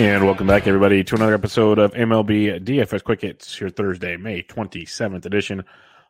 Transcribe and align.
And 0.00 0.24
welcome 0.24 0.46
back, 0.46 0.66
everybody, 0.66 1.04
to 1.04 1.14
another 1.14 1.34
episode 1.34 1.78
of 1.78 1.92
MLB 1.92 2.64
DFS 2.64 3.04
Quick 3.04 3.20
Hits, 3.20 3.58
here 3.58 3.68
Thursday, 3.68 4.16
May 4.16 4.42
27th 4.42 5.26
edition. 5.26 5.62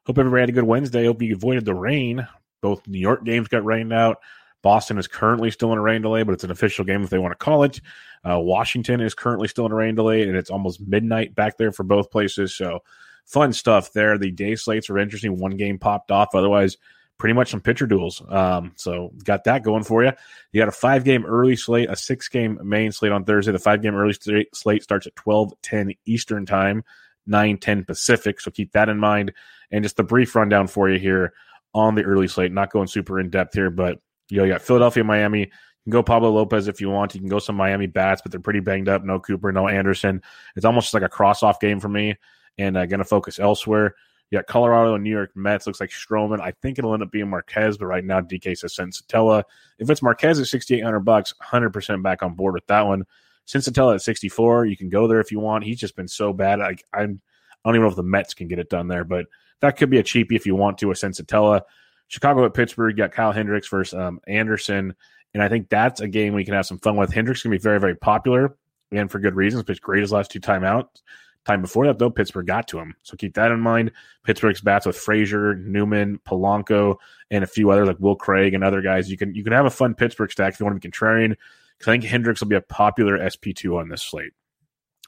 Hope 0.07 0.17
everybody 0.17 0.43
had 0.43 0.49
a 0.49 0.53
good 0.53 0.63
Wednesday. 0.63 1.07
Hope 1.07 1.21
you 1.21 1.35
avoided 1.35 1.65
the 1.65 1.75
rain. 1.75 2.25
Both 2.61 2.87
New 2.87 3.01
York 3.01 3.25
games 3.25 3.49
got 3.49 3.65
rained 3.65 3.93
out. 3.93 4.19
Boston 4.63 4.97
is 4.97 5.09
currently 5.09 5.51
still 5.51 5.73
in 5.73 5.79
a 5.79 5.83
rain 5.83 6.03
delay, 6.03 6.23
but 6.23 6.31
it's 6.31 6.45
an 6.45 6.53
official 6.53 6.85
game 6.85 7.03
if 7.03 7.11
they 7.11 7.19
want 7.19 7.33
to 7.33 7.45
call 7.45 7.65
it. 7.65 7.81
Uh, 8.25 8.39
Washington 8.39 9.01
is 9.01 9.13
currently 9.13 9.49
still 9.49 9.67
in 9.67 9.73
a 9.73 9.75
rain 9.75 9.97
delay, 9.97 10.23
and 10.23 10.37
it's 10.37 10.51
almost 10.51 10.87
midnight 10.87 11.35
back 11.35 11.59
there 11.59 11.73
for 11.73 11.83
both 11.83 12.13
places. 12.13 12.55
So, 12.55 12.85
fun 13.25 13.53
stuff 13.53 13.93
there. 13.93 14.17
The 14.19 14.31
day 14.31 14.55
slates 14.55 14.89
are 14.89 14.99
interesting. 14.99 15.37
One 15.37 15.57
game 15.57 15.81
popped 15.81 16.13
off. 16.13 16.37
Otherwise, 16.37 16.77
pretty 17.21 17.35
much 17.35 17.51
some 17.51 17.61
pitcher 17.61 17.87
duels. 17.87 18.23
Um, 18.29 18.73
so 18.77 19.13
got 19.23 19.45
that 19.45 19.63
going 19.63 19.85
for 19.85 20.03
you. 20.03 20.11
You 20.53 20.61
got 20.61 20.69
a 20.69 20.73
five 20.73 21.05
game 21.05 21.27
early 21.27 21.55
slate, 21.55 21.91
a 21.91 21.95
six 21.95 22.29
game 22.29 22.59
main 22.65 22.91
slate 22.91 23.13
on 23.13 23.25
Thursday. 23.25 23.53
The 23.53 23.59
five 23.59 23.83
game 23.83 23.95
early 23.95 24.15
slate 24.55 24.83
starts 24.83 25.07
at 25.07 25.15
12 25.17 25.53
10 25.63 25.93
Eastern 26.07 26.47
time, 26.47 26.83
9 27.27 27.59
10 27.59 27.85
Pacific. 27.85 28.41
So 28.41 28.51
keep 28.51 28.73
that 28.73 28.89
in 28.89 28.99
mind. 28.99 29.35
And 29.71 29.85
just 29.85 29.99
the 29.99 30.03
brief 30.03 30.35
rundown 30.35 30.67
for 30.67 30.89
you 30.89 30.99
here 30.99 31.35
on 31.75 31.95
the 31.95 32.03
early 32.03 32.27
slate, 32.27 32.53
not 32.53 32.73
going 32.73 32.89
super 32.89 33.21
in 33.21 33.31
depth 33.31 33.55
here, 33.55 33.71
but 33.71 34.01
you 34.31 34.39
know, 34.39 34.45
you 34.45 34.53
got 34.53 34.63
Philadelphia, 34.63 35.05
Miami. 35.05 35.41
You 35.41 35.47
can 35.85 35.93
go 35.93 36.03
Pablo 36.03 36.31
Lopez 36.31 36.69
if 36.69 36.81
you 36.81 36.89
want. 36.89 37.15
You 37.15 37.21
can 37.21 37.29
go 37.29 37.39
some 37.39 37.55
Miami 37.55 37.87
bats, 37.87 38.23
but 38.23 38.33
they're 38.33 38.41
pretty 38.41 38.61
banged 38.61 38.89
up. 38.89 39.05
No 39.05 39.21
Cooper, 39.21 39.53
no 39.53 39.69
Anderson. 39.69 40.23
It's 40.57 40.65
almost 40.65 40.95
like 40.95 41.03
a 41.03 41.09
cross 41.09 41.43
off 41.43 41.61
game 41.61 41.81
for 41.81 41.89
me 41.89 42.17
and 42.57 42.77
uh, 42.77 42.87
going 42.87 42.99
to 42.99 43.05
focus 43.05 43.39
elsewhere. 43.39 43.95
Got 44.33 44.47
Colorado 44.47 44.95
and 44.95 45.03
New 45.03 45.11
York 45.11 45.33
Mets. 45.35 45.67
Looks 45.67 45.81
like 45.81 45.91
Stroman. 45.91 46.41
I 46.41 46.53
think 46.63 46.79
it'll 46.79 46.95
end 46.95 47.03
up 47.03 47.11
being 47.11 47.29
Marquez, 47.29 47.77
but 47.77 47.87
right 47.87 48.05
now 48.05 48.21
DK 48.21 48.57
says 48.57 48.77
Senzatela. 48.77 49.43
If 49.79 49.91
it's 49.91 50.03
Marquez 50.03 50.39
at 50.39 50.47
sixty 50.47 50.77
eight 50.77 50.85
hundred 50.85 51.01
bucks, 51.01 51.35
hundred 51.41 51.71
percent 51.71 52.03
back 52.03 52.23
on 52.23 52.35
board 52.35 52.55
with 52.55 52.67
that 52.69 52.87
one. 52.87 53.05
Senzatela 53.49 53.97
at 53.97 54.03
sixty 54.03 54.29
four, 54.29 54.67
you 54.67 54.77
can 54.77 54.89
go 54.89 55.09
there 55.09 55.21
if 55.21 55.33
you 55.33 55.41
want. 55.41 55.65
He's 55.65 55.81
just 55.81 55.97
been 55.97 56.07
so 56.07 56.33
bad. 56.33 56.61
I, 56.61 56.77
I'm 56.95 57.21
don't 57.65 57.75
even 57.75 57.83
know 57.83 57.91
if 57.91 57.97
the 57.97 58.03
Mets 58.05 58.35
can 58.35 58.47
get 58.47 58.59
it 58.59 58.71
done 58.71 58.89
there, 58.89 59.05
but 59.05 59.27
that 59.61 59.77
could 59.77 59.91
be 59.91 59.99
a 59.99 60.03
cheapie 60.03 60.37
if 60.37 60.47
you 60.47 60.55
want 60.55 60.79
to. 60.79 60.91
A 60.91 60.95
Senzatela. 60.95 61.63
Chicago 62.07 62.45
at 62.45 62.55
Pittsburgh. 62.55 62.97
Got 62.97 63.13
Kyle 63.13 63.33
Hendricks 63.33 63.69
versus 63.69 63.99
um, 63.99 64.21
Anderson, 64.27 64.95
and 65.35 65.43
I 65.43 65.49
think 65.49 65.69
that's 65.69 66.01
a 66.01 66.09
game 66.09 66.35
we 66.35 66.45
can 66.45 66.55
have 66.55 66.67
some 66.67 66.79
fun 66.79 66.97
with. 66.97 67.13
Hendricks 67.13 67.43
can 67.43 67.51
be 67.51 67.59
very 67.59 67.81
very 67.81 67.97
popular 67.97 68.57
and 68.93 69.11
for 69.11 69.19
good 69.19 69.35
reasons. 69.35 69.65
But 69.65 69.81
great 69.81 70.03
his 70.03 70.13
last 70.13 70.31
two 70.31 70.41
timeouts. 70.41 71.03
Time 71.51 71.63
before 71.63 71.85
that, 71.87 71.99
though, 71.99 72.11
Pittsburgh 72.11 72.47
got 72.47 72.69
to 72.69 72.79
him. 72.79 72.95
So 73.03 73.17
keep 73.17 73.35
that 73.35 73.51
in 73.51 73.59
mind. 73.59 73.91
Pittsburgh's 74.23 74.61
bats 74.61 74.87
with 74.87 74.97
Frazier, 74.97 75.57
Newman, 75.57 76.21
Polanco, 76.25 76.95
and 77.29 77.43
a 77.43 77.47
few 77.49 77.73
others 77.73 77.89
like 77.89 77.99
Will 77.99 78.15
Craig 78.15 78.55
and 78.55 78.63
other 78.63 78.81
guys. 78.81 79.11
You 79.11 79.17
can 79.17 79.35
you 79.35 79.43
can 79.43 79.53
have 79.53 79.67
a 79.67 79.71
fun 79.71 79.95
Pittsburgh 79.95 80.31
stack 80.31 80.55
if 80.55 80.61
you 80.61 80.67
want 80.67 80.81
to 80.81 80.89
be 80.89 80.93
contrarian. 80.93 81.33
I 81.33 81.85
think 81.85 82.05
Hendricks 82.05 82.41
will 82.41 82.47
be 82.47 82.55
a 82.55 82.61
popular 82.61 83.19
SP 83.27 83.51
two 83.53 83.79
on 83.79 83.89
this 83.89 84.01
slate. 84.01 84.33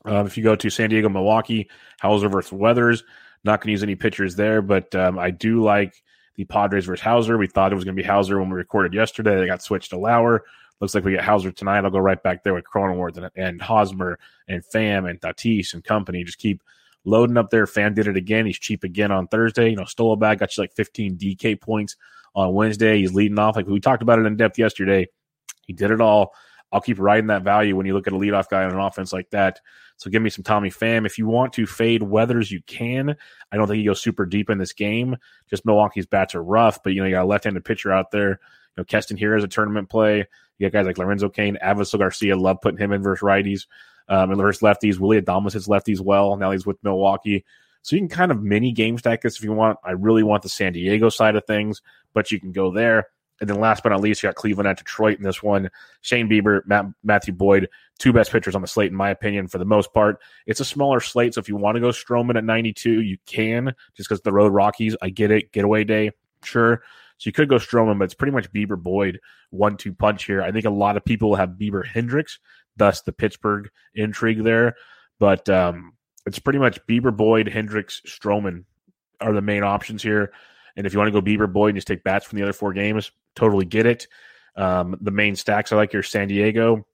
Um, 0.04 0.26
if 0.26 0.36
you 0.36 0.42
go 0.42 0.56
to 0.56 0.68
San 0.68 0.90
Diego, 0.90 1.08
Milwaukee, 1.08 1.70
Houser 2.00 2.28
versus 2.28 2.52
Weathers, 2.52 3.04
not 3.44 3.60
going 3.60 3.68
to 3.68 3.72
use 3.72 3.84
any 3.84 3.94
pitchers 3.94 4.34
there, 4.34 4.62
but 4.62 4.92
um, 4.96 5.20
I 5.20 5.30
do 5.30 5.62
like 5.62 6.02
the 6.34 6.44
Padres 6.44 6.86
versus 6.86 7.04
Houser. 7.04 7.38
We 7.38 7.46
thought 7.46 7.70
it 7.70 7.76
was 7.76 7.84
going 7.84 7.96
to 7.96 8.02
be 8.02 8.08
Houser 8.08 8.40
when 8.40 8.50
we 8.50 8.56
recorded 8.56 8.94
yesterday. 8.94 9.38
They 9.38 9.46
got 9.46 9.62
switched 9.62 9.90
to 9.90 9.96
Lauer. 9.96 10.42
Looks 10.82 10.96
like 10.96 11.04
we 11.04 11.12
get 11.12 11.22
Houser 11.22 11.52
tonight. 11.52 11.84
I'll 11.84 11.92
go 11.92 12.00
right 12.00 12.20
back 12.20 12.42
there 12.42 12.54
with 12.54 12.64
Cronenworth 12.64 13.16
and, 13.16 13.30
and 13.36 13.62
Hosmer 13.62 14.18
and 14.48 14.64
Pham 14.64 15.08
and 15.08 15.20
Tatis 15.20 15.74
and 15.74 15.84
company. 15.84 16.24
Just 16.24 16.38
keep 16.38 16.60
loading 17.04 17.36
up 17.36 17.50
there. 17.50 17.66
Pham 17.66 17.94
did 17.94 18.08
it 18.08 18.16
again. 18.16 18.46
He's 18.46 18.58
cheap 18.58 18.82
again 18.82 19.12
on 19.12 19.28
Thursday. 19.28 19.70
You 19.70 19.76
know, 19.76 19.84
stole 19.84 20.12
a 20.12 20.16
bag, 20.16 20.40
got 20.40 20.56
you 20.56 20.60
like 20.64 20.74
15 20.74 21.16
DK 21.18 21.60
points 21.60 21.94
on 22.34 22.52
Wednesday. 22.52 22.98
He's 22.98 23.14
leading 23.14 23.38
off. 23.38 23.54
Like 23.54 23.68
we 23.68 23.78
talked 23.78 24.02
about 24.02 24.18
it 24.18 24.26
in 24.26 24.36
depth 24.36 24.58
yesterday. 24.58 25.06
He 25.68 25.72
did 25.72 25.92
it 25.92 26.00
all. 26.00 26.34
I'll 26.72 26.80
keep 26.80 26.98
riding 26.98 27.28
that 27.28 27.44
value 27.44 27.76
when 27.76 27.86
you 27.86 27.94
look 27.94 28.08
at 28.08 28.12
a 28.12 28.16
leadoff 28.16 28.48
guy 28.48 28.64
on 28.64 28.72
an 28.72 28.80
offense 28.80 29.12
like 29.12 29.30
that. 29.30 29.60
So 29.98 30.10
give 30.10 30.20
me 30.20 30.30
some 30.30 30.42
Tommy 30.42 30.70
Pham. 30.70 31.06
If 31.06 31.16
you 31.16 31.28
want 31.28 31.52
to 31.52 31.66
fade 31.66 32.02
Weathers, 32.02 32.50
you 32.50 32.60
can. 32.62 33.14
I 33.52 33.56
don't 33.56 33.68
think 33.68 33.78
he 33.78 33.84
goes 33.84 34.02
super 34.02 34.26
deep 34.26 34.50
in 34.50 34.58
this 34.58 34.72
game. 34.72 35.16
Just 35.48 35.64
Milwaukee's 35.64 36.06
bats 36.06 36.34
are 36.34 36.42
rough, 36.42 36.82
but 36.82 36.92
you 36.92 37.02
know, 37.02 37.06
you 37.06 37.14
got 37.14 37.22
a 37.22 37.26
left-handed 37.26 37.64
pitcher 37.64 37.92
out 37.92 38.10
there. 38.10 38.30
You 38.30 38.78
know, 38.78 38.84
Keston 38.84 39.16
here 39.16 39.36
is 39.36 39.44
a 39.44 39.48
tournament 39.48 39.90
play. 39.90 40.26
You 40.62 40.70
got 40.70 40.78
guys 40.78 40.86
like 40.86 40.98
Lorenzo 40.98 41.28
Cain, 41.28 41.58
Avisail 41.60 41.98
Garcia, 41.98 42.36
love 42.36 42.60
putting 42.60 42.78
him 42.78 42.92
in 42.92 43.02
versus 43.02 43.22
righties, 43.22 43.66
um, 44.08 44.30
and 44.30 44.40
versus 44.40 44.62
lefties. 44.62 44.98
Willy 44.98 45.20
Adames 45.20 45.54
hits 45.54 45.66
lefties 45.66 45.98
well. 45.98 46.36
Now 46.36 46.52
he's 46.52 46.64
with 46.64 46.82
Milwaukee. 46.84 47.44
So 47.82 47.96
you 47.96 48.02
can 48.02 48.08
kind 48.08 48.30
of 48.30 48.40
mini 48.40 48.70
game 48.70 48.96
stack 48.96 49.22
this 49.22 49.36
if 49.36 49.42
you 49.42 49.52
want. 49.52 49.78
I 49.82 49.90
really 49.90 50.22
want 50.22 50.44
the 50.44 50.48
San 50.48 50.72
Diego 50.72 51.08
side 51.08 51.34
of 51.34 51.44
things, 51.46 51.82
but 52.14 52.30
you 52.30 52.38
can 52.38 52.52
go 52.52 52.70
there. 52.70 53.08
And 53.40 53.50
then 53.50 53.58
last 53.58 53.82
but 53.82 53.88
not 53.88 54.00
least, 54.00 54.22
you 54.22 54.28
got 54.28 54.36
Cleveland 54.36 54.68
at 54.68 54.78
Detroit 54.78 55.18
in 55.18 55.24
this 55.24 55.42
one. 55.42 55.68
Shane 56.00 56.28
Bieber, 56.28 56.60
Matt, 56.64 56.86
Matthew 57.02 57.34
Boyd, 57.34 57.68
two 57.98 58.12
best 58.12 58.30
pitchers 58.30 58.54
on 58.54 58.62
the 58.62 58.68
slate, 58.68 58.92
in 58.92 58.96
my 58.96 59.10
opinion, 59.10 59.48
for 59.48 59.58
the 59.58 59.64
most 59.64 59.92
part. 59.92 60.20
It's 60.46 60.60
a 60.60 60.64
smaller 60.64 61.00
slate, 61.00 61.34
so 61.34 61.40
if 61.40 61.48
you 61.48 61.56
want 61.56 61.74
to 61.74 61.80
go 61.80 61.88
Stroman 61.88 62.36
at 62.36 62.44
92, 62.44 63.02
you 63.02 63.18
can, 63.26 63.74
just 63.96 64.08
because 64.08 64.20
the 64.20 64.32
road 64.32 64.52
Rockies. 64.52 64.94
I 65.02 65.08
get 65.08 65.32
it. 65.32 65.50
Getaway 65.50 65.82
day, 65.82 66.12
sure. 66.44 66.82
So 67.18 67.28
you 67.28 67.32
could 67.32 67.48
go 67.48 67.56
Stroman, 67.56 67.98
but 67.98 68.04
it's 68.04 68.14
pretty 68.14 68.32
much 68.32 68.52
Bieber 68.52 68.80
Boyd 68.80 69.20
one 69.50 69.76
two 69.76 69.92
punch 69.92 70.24
here. 70.24 70.42
I 70.42 70.50
think 70.52 70.64
a 70.64 70.70
lot 70.70 70.96
of 70.96 71.04
people 71.04 71.36
have 71.36 71.50
Bieber 71.50 71.86
Hendricks, 71.86 72.38
thus 72.76 73.02
the 73.02 73.12
Pittsburgh 73.12 73.70
intrigue 73.94 74.42
there. 74.42 74.74
But 75.20 75.48
um, 75.48 75.92
it's 76.26 76.38
pretty 76.38 76.58
much 76.58 76.84
Bieber 76.86 77.16
Boyd, 77.16 77.48
Hendricks, 77.48 78.00
Stroman 78.06 78.64
are 79.20 79.32
the 79.32 79.40
main 79.40 79.62
options 79.62 80.02
here. 80.02 80.32
And 80.76 80.86
if 80.86 80.92
you 80.92 80.98
want 80.98 81.12
to 81.12 81.20
go 81.20 81.24
Bieber 81.24 81.52
Boyd 81.52 81.70
and 81.70 81.76
just 81.76 81.86
take 81.86 82.02
bats 82.02 82.26
from 82.26 82.38
the 82.38 82.42
other 82.42 82.52
four 82.52 82.72
games, 82.72 83.12
totally 83.36 83.66
get 83.66 83.86
it. 83.86 84.08
Um, 84.56 84.96
the 85.00 85.10
main 85.10 85.36
stacks 85.36 85.70
I 85.72 85.76
like 85.76 85.92
your 85.92 86.02
San 86.02 86.28
Diego. 86.28 86.86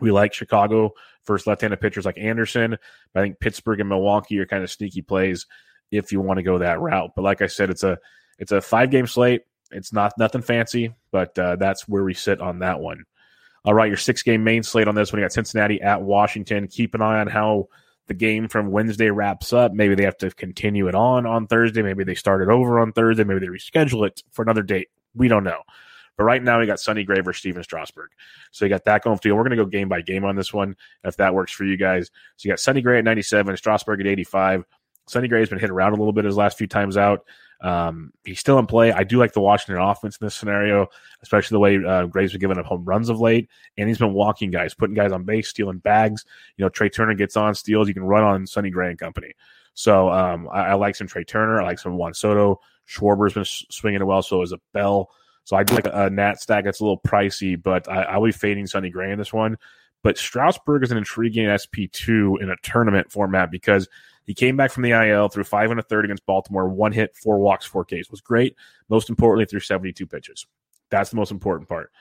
We 0.00 0.10
like 0.10 0.32
Chicago 0.34 0.92
first 1.24 1.46
left-handed 1.46 1.80
pitchers 1.80 2.04
like 2.04 2.18
Anderson. 2.18 2.76
I 3.14 3.20
think 3.20 3.40
Pittsburgh 3.40 3.80
and 3.80 3.88
Milwaukee 3.88 4.38
are 4.38 4.46
kind 4.46 4.62
of 4.62 4.70
sneaky 4.70 5.02
plays 5.02 5.46
if 5.90 6.12
you 6.12 6.20
want 6.20 6.38
to 6.38 6.42
go 6.42 6.58
that 6.58 6.80
route. 6.80 7.12
But 7.16 7.22
like 7.22 7.42
I 7.42 7.46
said, 7.46 7.70
it's 7.70 7.82
a 7.82 7.98
it's 8.38 8.52
a 8.52 8.60
five 8.60 8.90
game 8.90 9.06
slate. 9.06 9.42
It's 9.70 9.92
not 9.92 10.12
nothing 10.18 10.42
fancy, 10.42 10.94
but 11.10 11.38
uh, 11.38 11.56
that's 11.56 11.88
where 11.88 12.04
we 12.04 12.14
sit 12.14 12.40
on 12.40 12.60
that 12.60 12.80
one. 12.80 13.04
All 13.64 13.74
right, 13.74 13.88
your 13.88 13.96
six 13.96 14.22
game 14.22 14.44
main 14.44 14.62
slate 14.62 14.86
on 14.86 14.94
this 14.94 15.12
one. 15.12 15.20
You 15.20 15.24
got 15.24 15.32
Cincinnati 15.32 15.80
at 15.82 16.02
Washington. 16.02 16.68
Keep 16.68 16.94
an 16.94 17.02
eye 17.02 17.20
on 17.20 17.26
how 17.26 17.68
the 18.06 18.14
game 18.14 18.48
from 18.48 18.70
Wednesday 18.70 19.10
wraps 19.10 19.52
up. 19.52 19.72
Maybe 19.72 19.96
they 19.96 20.04
have 20.04 20.18
to 20.18 20.30
continue 20.30 20.86
it 20.86 20.94
on 20.94 21.26
on 21.26 21.46
Thursday. 21.48 21.82
Maybe 21.82 22.04
they 22.04 22.14
start 22.14 22.42
it 22.42 22.48
over 22.48 22.78
on 22.78 22.92
Thursday. 22.92 23.24
Maybe 23.24 23.40
they 23.40 23.46
reschedule 23.46 24.06
it 24.06 24.22
for 24.30 24.42
another 24.42 24.62
date. 24.62 24.88
We 25.14 25.26
don't 25.26 25.44
know. 25.44 25.62
But 26.16 26.24
right 26.24 26.42
now, 26.42 26.60
we 26.60 26.66
got 26.66 26.80
Sonny 26.80 27.04
Gray 27.04 27.20
versus 27.20 27.40
Stephen 27.40 27.62
Strasburg. 27.62 28.10
So 28.50 28.64
you 28.64 28.68
got 28.70 28.84
that 28.84 29.02
going 29.02 29.18
for 29.18 29.28
you. 29.28 29.36
We're 29.36 29.42
going 29.42 29.56
to 29.56 29.62
go 29.62 29.66
game 29.66 29.88
by 29.88 30.00
game 30.00 30.24
on 30.24 30.36
this 30.36 30.52
one 30.52 30.76
if 31.04 31.16
that 31.16 31.34
works 31.34 31.52
for 31.52 31.64
you 31.64 31.76
guys. 31.76 32.10
So 32.36 32.46
you 32.46 32.52
got 32.52 32.60
Sonny 32.60 32.80
Gray 32.80 32.98
at 32.98 33.04
97, 33.04 33.56
Strasburg 33.56 34.00
at 34.00 34.06
85. 34.06 34.64
Sonny 35.08 35.28
Gray 35.28 35.40
has 35.40 35.50
been 35.50 35.58
hit 35.58 35.70
around 35.70 35.92
a 35.92 35.96
little 35.96 36.12
bit 36.12 36.24
his 36.24 36.36
last 36.36 36.56
few 36.56 36.66
times 36.66 36.96
out. 36.96 37.24
Um, 37.60 38.12
he's 38.24 38.40
still 38.40 38.58
in 38.58 38.66
play. 38.66 38.92
I 38.92 39.04
do 39.04 39.18
like 39.18 39.32
the 39.32 39.40
Washington 39.40 39.82
offense 39.82 40.18
in 40.20 40.26
this 40.26 40.34
scenario, 40.34 40.88
especially 41.22 41.54
the 41.54 41.60
way 41.60 41.84
uh, 41.84 42.06
Gray's 42.06 42.32
been 42.32 42.40
giving 42.40 42.58
up 42.58 42.66
home 42.66 42.84
runs 42.84 43.08
of 43.08 43.20
late, 43.20 43.48
and 43.76 43.88
he's 43.88 43.98
been 43.98 44.12
walking 44.12 44.50
guys, 44.50 44.74
putting 44.74 44.94
guys 44.94 45.12
on 45.12 45.24
base, 45.24 45.48
stealing 45.48 45.78
bags. 45.78 46.24
You 46.56 46.64
know, 46.64 46.68
Trea 46.68 46.90
Turner 46.90 47.14
gets 47.14 47.36
on, 47.36 47.54
steals. 47.54 47.88
You 47.88 47.94
can 47.94 48.04
run 48.04 48.24
on 48.24 48.46
Sonny 48.46 48.70
Gray 48.70 48.90
and 48.90 48.98
company. 48.98 49.32
So 49.74 50.10
um, 50.10 50.48
I, 50.52 50.68
I, 50.68 50.74
like 50.74 50.96
some 50.96 51.06
Trea 51.06 51.24
Turner. 51.24 51.60
I 51.60 51.64
like 51.64 51.78
some 51.78 51.96
Juan 51.96 52.14
Soto. 52.14 52.60
Schwarber's 52.86 53.34
been 53.34 53.44
swinging 53.44 54.00
it 54.00 54.04
well. 54.04 54.22
So 54.22 54.42
is 54.42 54.52
a 54.52 54.60
Bell. 54.72 55.10
So 55.44 55.56
I 55.56 55.64
do 55.64 55.74
like 55.74 55.86
a, 55.86 56.06
a 56.06 56.10
Nat 56.10 56.40
stack 56.40 56.64
that's 56.64 56.80
a 56.80 56.82
little 56.82 57.00
pricey, 57.00 57.60
but 57.62 57.88
I, 57.88 58.02
I'll 58.02 58.24
be 58.24 58.32
fading 58.32 58.66
Sonny 58.66 58.90
Gray 58.90 59.12
in 59.12 59.18
this 59.18 59.32
one. 59.32 59.56
But 60.02 60.18
Strasburg 60.18 60.82
is 60.82 60.92
an 60.92 60.98
intriguing 60.98 61.46
SP2 61.46 62.40
in 62.40 62.50
a 62.50 62.56
tournament 62.62 63.10
format 63.10 63.50
because 63.50 63.88
He 64.26 64.34
came 64.34 64.56
back 64.56 64.72
from 64.72 64.82
the 64.82 64.90
IL 64.90 65.28
threw 65.28 65.44
five 65.44 65.70
and 65.70 65.78
a 65.78 65.82
third 65.84 66.04
against 66.04 66.26
Baltimore, 66.26 66.68
one 66.68 66.92
hit, 66.92 67.16
four 67.16 67.38
walks, 67.38 67.64
four 67.64 67.84
Ks. 67.84 68.10
Was 68.10 68.20
great. 68.20 68.56
Most 68.88 69.08
importantly, 69.08 69.46
threw 69.46 69.60
72 69.60 70.04
pitches. 70.06 70.46
That's 70.90 71.10
the 71.10 71.16
most 71.16 71.30
important 71.30 71.68
part. 71.68 71.92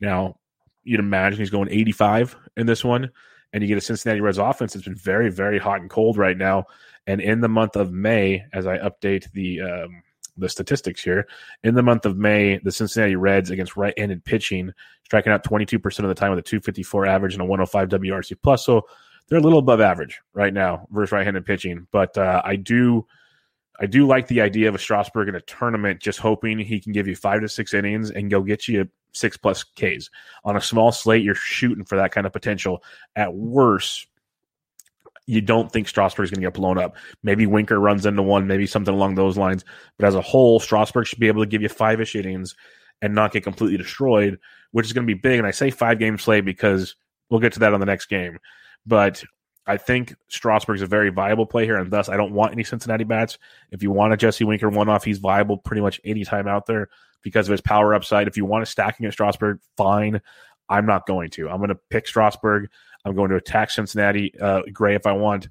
Now, 0.00 0.38
you'd 0.84 1.00
imagine 1.00 1.38
he's 1.38 1.50
going 1.50 1.68
85 1.70 2.36
in 2.56 2.66
this 2.66 2.84
one, 2.84 3.10
and 3.52 3.62
you 3.62 3.68
get 3.68 3.78
a 3.78 3.80
Cincinnati 3.80 4.20
Reds 4.20 4.38
offense 4.38 4.72
that's 4.72 4.84
been 4.84 4.94
very, 4.94 5.30
very 5.30 5.58
hot 5.58 5.80
and 5.80 5.90
cold 5.90 6.16
right 6.16 6.36
now. 6.36 6.64
And 7.06 7.20
in 7.20 7.40
the 7.40 7.48
month 7.48 7.76
of 7.76 7.92
May, 7.92 8.44
as 8.52 8.66
I 8.66 8.78
update 8.78 9.30
the 9.32 9.60
um, 9.60 10.02
the 10.38 10.48
statistics 10.48 11.02
here, 11.02 11.26
in 11.62 11.74
the 11.74 11.82
month 11.82 12.06
of 12.06 12.16
May, 12.16 12.58
the 12.58 12.72
Cincinnati 12.72 13.16
Reds 13.16 13.50
against 13.50 13.76
right-handed 13.76 14.24
pitching, 14.24 14.72
striking 15.04 15.30
out 15.30 15.44
22% 15.44 15.98
of 15.98 16.08
the 16.08 16.14
time 16.14 16.30
with 16.30 16.38
a 16.38 16.42
254 16.42 17.06
average 17.06 17.34
and 17.34 17.42
a 17.42 17.44
105 17.44 17.88
WRC 17.88 18.36
plus. 18.42 18.64
So 18.64 18.86
they're 19.28 19.38
a 19.38 19.42
little 19.42 19.58
above 19.58 19.80
average 19.80 20.20
right 20.34 20.52
now 20.52 20.86
versus 20.90 21.12
right-handed 21.12 21.46
pitching. 21.46 21.86
But 21.90 22.16
uh, 22.18 22.42
I 22.44 22.56
do 22.56 23.06
I 23.80 23.86
do 23.86 24.06
like 24.06 24.28
the 24.28 24.40
idea 24.40 24.68
of 24.68 24.74
a 24.74 24.78
Strasburg 24.78 25.28
in 25.28 25.34
a 25.34 25.40
tournament, 25.40 26.00
just 26.00 26.18
hoping 26.18 26.58
he 26.58 26.80
can 26.80 26.92
give 26.92 27.08
you 27.08 27.16
five 27.16 27.40
to 27.40 27.48
six 27.48 27.74
innings 27.74 28.10
and 28.10 28.30
go 28.30 28.42
get 28.42 28.68
you 28.68 28.88
six 29.12 29.36
plus 29.36 29.64
Ks. 29.64 30.10
On 30.44 30.56
a 30.56 30.60
small 30.60 30.92
slate, 30.92 31.24
you're 31.24 31.34
shooting 31.34 31.84
for 31.84 31.96
that 31.96 32.12
kind 32.12 32.26
of 32.26 32.32
potential. 32.32 32.82
At 33.16 33.34
worst, 33.34 34.06
you 35.26 35.40
don't 35.40 35.72
think 35.72 35.88
Strasburg 35.88 36.24
is 36.24 36.30
going 36.30 36.42
to 36.42 36.46
get 36.46 36.54
blown 36.54 36.78
up. 36.78 36.96
Maybe 37.22 37.46
Winker 37.46 37.80
runs 37.80 38.06
into 38.06 38.22
one, 38.22 38.46
maybe 38.46 38.66
something 38.66 38.94
along 38.94 39.14
those 39.14 39.38
lines. 39.38 39.64
But 39.98 40.06
as 40.06 40.14
a 40.14 40.22
whole, 40.22 40.60
Strasburg 40.60 41.06
should 41.06 41.20
be 41.20 41.28
able 41.28 41.42
to 41.42 41.48
give 41.48 41.62
you 41.62 41.68
five 41.68 42.00
ish 42.00 42.14
innings 42.14 42.54
and 43.00 43.14
not 43.14 43.32
get 43.32 43.44
completely 43.44 43.78
destroyed, 43.78 44.38
which 44.72 44.86
is 44.86 44.92
going 44.92 45.06
to 45.06 45.14
be 45.14 45.18
big. 45.18 45.38
And 45.38 45.46
I 45.46 45.50
say 45.50 45.70
five 45.70 45.98
game 45.98 46.18
slate 46.18 46.44
because 46.44 46.94
we'll 47.30 47.40
get 47.40 47.52
to 47.54 47.60
that 47.60 47.74
on 47.74 47.80
the 47.80 47.86
next 47.86 48.06
game. 48.06 48.38
But 48.86 49.22
I 49.66 49.76
think 49.76 50.14
Strasburg 50.28 50.76
is 50.76 50.82
a 50.82 50.86
very 50.86 51.10
viable 51.10 51.46
play 51.46 51.64
here, 51.64 51.76
and 51.76 51.90
thus 51.90 52.08
I 52.08 52.16
don't 52.16 52.32
want 52.32 52.52
any 52.52 52.64
Cincinnati 52.64 53.04
bats. 53.04 53.38
If 53.70 53.82
you 53.82 53.90
want 53.90 54.12
a 54.12 54.16
Jesse 54.16 54.44
Winker 54.44 54.68
one 54.68 54.88
off, 54.88 55.04
he's 55.04 55.18
viable 55.18 55.58
pretty 55.58 55.82
much 55.82 56.00
anytime 56.04 56.48
out 56.48 56.66
there 56.66 56.88
because 57.22 57.48
of 57.48 57.52
his 57.52 57.60
power 57.60 57.94
upside. 57.94 58.26
If 58.26 58.36
you 58.36 58.44
want 58.44 58.64
to 58.64 58.70
stack 58.70 58.98
against 58.98 59.16
Strasburg, 59.16 59.60
fine. 59.76 60.20
I'm 60.68 60.86
not 60.86 61.06
going 61.06 61.30
to. 61.30 61.48
I'm 61.48 61.58
going 61.58 61.68
to 61.68 61.78
pick 61.90 62.06
Strasburg. 62.06 62.68
I'm 63.04 63.14
going 63.14 63.30
to 63.30 63.36
attack 63.36 63.70
Cincinnati 63.70 64.32
uh, 64.40 64.62
Gray 64.72 64.94
if 64.94 65.06
I 65.06 65.12
want. 65.12 65.48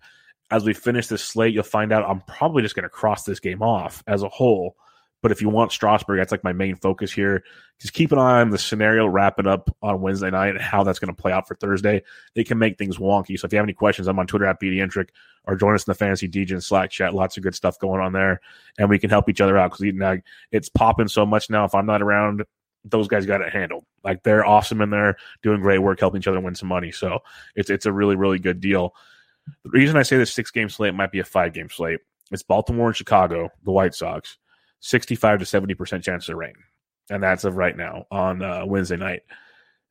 As 0.50 0.66
we 0.66 0.74
finish 0.74 1.08
this 1.08 1.24
slate, 1.24 1.54
you'll 1.54 1.64
find 1.64 1.94
out 1.94 2.10
I'm 2.10 2.22
probably 2.22 2.62
just 2.62 2.76
going 2.76 2.84
to 2.84 2.90
cross 2.90 3.24
this 3.24 3.40
game 3.40 3.62
off 3.62 4.04
as 4.08 4.24
a 4.24 4.30
whole 4.30 4.76
but 5.22 5.32
if 5.32 5.42
you 5.42 5.50
want 5.50 5.72
Strasburg, 5.72 6.18
that's 6.18 6.32
like 6.32 6.44
my 6.44 6.54
main 6.54 6.76
focus 6.76 7.12
here. 7.12 7.44
Just 7.80 7.94
keep 7.94 8.12
an 8.12 8.18
eye 8.20 8.42
on 8.42 8.50
the 8.50 8.58
scenario 8.58 9.08
wrapping 9.08 9.48
up 9.48 9.76
on 9.82 10.02
Wednesday 10.02 10.32
night 10.32 10.56
and 10.56 10.62
how 10.62 10.84
that's 10.84 11.00
going 11.00 11.14
to 11.14 11.22
play 11.22 11.32
out 11.32 11.48
for 11.48 11.56
Thursday. 11.56 12.04
It 12.36 12.48
can 12.48 12.58
make 12.58 12.78
things 12.78 12.98
wonky. 12.98 13.40
So 13.40 13.46
if 13.46 13.54
you 13.54 13.58
have 13.58 13.66
any 13.66 13.74
questions, 13.74 14.08
I'm 14.08 14.20
on 14.20 14.28
Twitter 14.28 14.46
at 14.46 14.60
BDintric 14.60 15.10
or 15.46 15.56
join 15.56 15.76
us 15.76 15.86
in 15.86 15.92
the 15.92 15.96
Fantasy 15.96 16.28
DJ 16.28 16.62
Slack 16.62 16.90
chat. 16.90 17.14
Lots 17.14 17.38
of 17.38 17.44
good 17.44 17.56
stuff 17.56 17.80
going 17.80 18.02
on 18.02 18.14
there. 18.14 18.42
And 18.78 18.90
we 18.90 19.00
can 19.00 19.10
help 19.10 19.30
each 19.30 19.42
other 19.42 19.58
out 19.58 19.72
because 19.72 20.22
it's 20.52 20.70
popping 20.70 21.08
so 21.08 21.26
much 21.26 21.50
now. 21.50 21.66
If 21.66 21.76
I'm 21.76 21.86
not 21.86 22.02
around, 22.02 22.44
those 22.84 23.08
guys 23.08 23.26
got 23.26 23.42
it 23.42 23.54
handled. 23.54 23.86
Like 24.04 24.24
they're 24.24 24.46
awesome 24.46 24.82
in 24.82 24.90
there, 24.90 25.18
doing 25.44 25.62
great 25.62 25.80
work, 25.80 26.00
helping 26.00 26.20
each 26.20 26.28
other 26.28 26.40
win 26.40 26.56
some 26.56 26.70
money. 26.70 26.92
So 26.92 27.20
it's 27.56 27.70
it's 27.70 27.86
a 27.86 27.94
really 27.94 28.16
really 28.16 28.40
good 28.40 28.60
deal. 28.60 28.96
The 29.64 29.70
reason 29.72 29.98
I 29.98 30.04
say 30.04 30.18
this 30.18 30.34
six 30.34 30.52
game 30.52 30.70
slate 30.70 30.96
might 30.96 31.12
be 31.12 31.20
a 31.20 31.24
five 31.24 31.54
game 31.54 31.70
slate. 31.70 32.00
It's 32.32 32.44
Baltimore 32.44 32.88
and 32.88 32.96
Chicago, 32.96 33.50
the 33.64 33.72
White 33.72 33.94
Sox. 33.94 34.38
65 34.82 35.40
to 35.40 35.46
70% 35.46 36.04
chance 36.04 36.28
of 36.28 36.36
rain. 36.36 36.54
And 37.10 37.24
that's 37.24 37.44
of 37.44 37.56
right 37.56 37.76
now 37.76 38.06
on 38.12 38.42
uh, 38.42 38.66
Wednesday 38.66 38.98
night. 38.98 39.22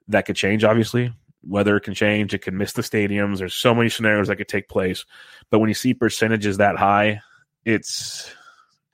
That 0.08 0.26
could 0.26 0.36
change, 0.36 0.64
obviously. 0.64 1.12
Weather 1.42 1.80
can 1.80 1.94
change. 1.94 2.34
It 2.34 2.42
can 2.42 2.56
miss 2.56 2.72
the 2.72 2.82
stadiums. 2.82 3.38
There's 3.38 3.54
so 3.54 3.74
many 3.74 3.88
scenarios 3.88 4.28
that 4.28 4.36
could 4.36 4.48
take 4.48 4.68
place. 4.68 5.04
But 5.50 5.60
when 5.60 5.68
you 5.68 5.74
see 5.74 5.94
percentages 5.94 6.58
that 6.58 6.76
high, 6.76 7.20
it's 7.64 8.30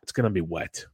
it's 0.02 0.12
going 0.12 0.24
to 0.24 0.30
be 0.30 0.40
wet. 0.40 0.84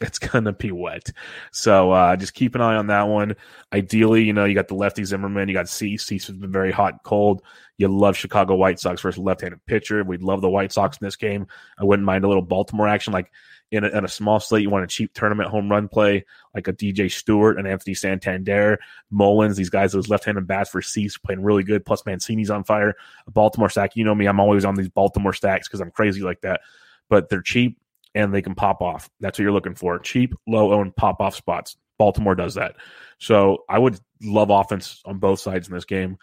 It's 0.00 0.18
going 0.30 0.44
to 0.44 0.52
be 0.52 0.72
wet. 0.72 1.10
So 1.52 1.92
uh, 1.92 2.16
just 2.16 2.34
keep 2.34 2.54
an 2.54 2.60
eye 2.60 2.76
on 2.76 2.88
that 2.88 3.08
one. 3.08 3.36
Ideally, 3.72 4.24
you 4.24 4.32
know, 4.32 4.44
you 4.44 4.54
got 4.54 4.68
the 4.68 4.74
lefty 4.74 5.04
Zimmermann, 5.04 5.48
you 5.48 5.54
got 5.54 5.68
Cease. 5.68 6.04
Cease 6.04 6.26
has 6.26 6.36
been 6.36 6.52
very 6.52 6.72
hot 6.72 6.92
and 6.94 7.02
cold. 7.02 7.42
You 7.78 7.88
love 7.88 8.16
Chicago 8.16 8.54
White 8.54 8.78
Sox 8.78 9.00
versus 9.00 9.18
left 9.18 9.40
handed 9.40 9.64
pitcher. 9.66 10.04
We'd 10.04 10.22
love 10.22 10.40
the 10.40 10.50
White 10.50 10.72
Sox 10.72 10.98
in 10.98 11.04
this 11.04 11.16
game. 11.16 11.46
I 11.78 11.84
wouldn't 11.84 12.06
mind 12.06 12.24
a 12.24 12.28
little 12.28 12.42
Baltimore 12.42 12.88
action. 12.88 13.12
Like 13.12 13.30
in 13.70 13.84
a, 13.84 13.88
in 13.88 14.04
a, 14.04 14.08
small 14.08 14.38
slate, 14.40 14.62
you 14.62 14.70
want 14.70 14.84
a 14.84 14.88
cheap 14.88 15.12
tournament 15.14 15.48
home 15.48 15.70
run 15.70 15.88
play 15.88 16.24
like 16.54 16.68
a 16.68 16.72
DJ 16.72 17.10
Stewart 17.10 17.58
and 17.58 17.66
Anthony 17.66 17.94
Santander, 17.94 18.78
Mullins, 19.10 19.56
these 19.56 19.70
guys, 19.70 19.92
those 19.92 20.08
left 20.08 20.24
handed 20.24 20.46
bats 20.46 20.70
for 20.70 20.82
Cease 20.82 21.18
playing 21.18 21.42
really 21.42 21.64
good. 21.64 21.84
Plus, 21.84 22.04
Mancini's 22.06 22.50
on 22.50 22.64
fire. 22.64 22.94
A 23.26 23.30
Baltimore 23.30 23.68
stack. 23.68 23.96
You 23.96 24.04
know 24.04 24.14
me, 24.14 24.26
I'm 24.26 24.40
always 24.40 24.64
on 24.64 24.74
these 24.74 24.88
Baltimore 24.88 25.32
stacks 25.32 25.68
because 25.68 25.80
I'm 25.80 25.90
crazy 25.90 26.20
like 26.20 26.40
that. 26.42 26.60
But 27.08 27.28
they're 27.28 27.42
cheap 27.42 27.78
and 28.14 28.32
they 28.32 28.42
can 28.42 28.54
pop 28.54 28.80
off. 28.80 29.10
That's 29.20 29.38
what 29.38 29.42
you're 29.42 29.52
looking 29.52 29.74
for. 29.74 29.98
Cheap, 29.98 30.34
low 30.46 30.72
owned 30.72 30.94
pop 30.94 31.20
off 31.20 31.34
spots. 31.34 31.76
Baltimore 31.98 32.34
does 32.34 32.54
that. 32.54 32.76
So 33.18 33.64
I 33.68 33.78
would 33.78 33.98
love 34.22 34.50
offense 34.50 35.00
on 35.04 35.18
both 35.18 35.40
sides 35.40 35.68
in 35.68 35.74
this 35.74 35.84
game. 35.84 36.18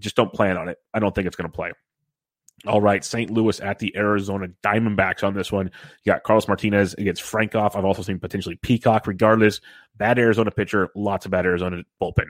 Just 0.00 0.16
don't 0.16 0.32
plan 0.32 0.56
on 0.56 0.68
it. 0.68 0.78
I 0.92 0.98
don't 0.98 1.14
think 1.14 1.26
it's 1.26 1.36
going 1.36 1.50
to 1.50 1.54
play. 1.54 1.72
All 2.66 2.80
right, 2.80 3.04
St. 3.04 3.30
Louis 3.30 3.60
at 3.60 3.80
the 3.80 3.96
Arizona 3.96 4.48
Diamondbacks 4.62 5.24
on 5.24 5.34
this 5.34 5.50
one. 5.50 5.70
You 6.04 6.12
got 6.12 6.22
Carlos 6.22 6.46
Martinez 6.46 6.94
against 6.94 7.22
Frankoff. 7.22 7.74
I've 7.74 7.84
also 7.84 8.02
seen 8.02 8.20
potentially 8.20 8.56
Peacock. 8.56 9.06
Regardless, 9.06 9.60
bad 9.96 10.18
Arizona 10.18 10.50
pitcher, 10.52 10.88
lots 10.94 11.24
of 11.24 11.32
bad 11.32 11.44
Arizona 11.44 11.82
bullpen. 12.00 12.28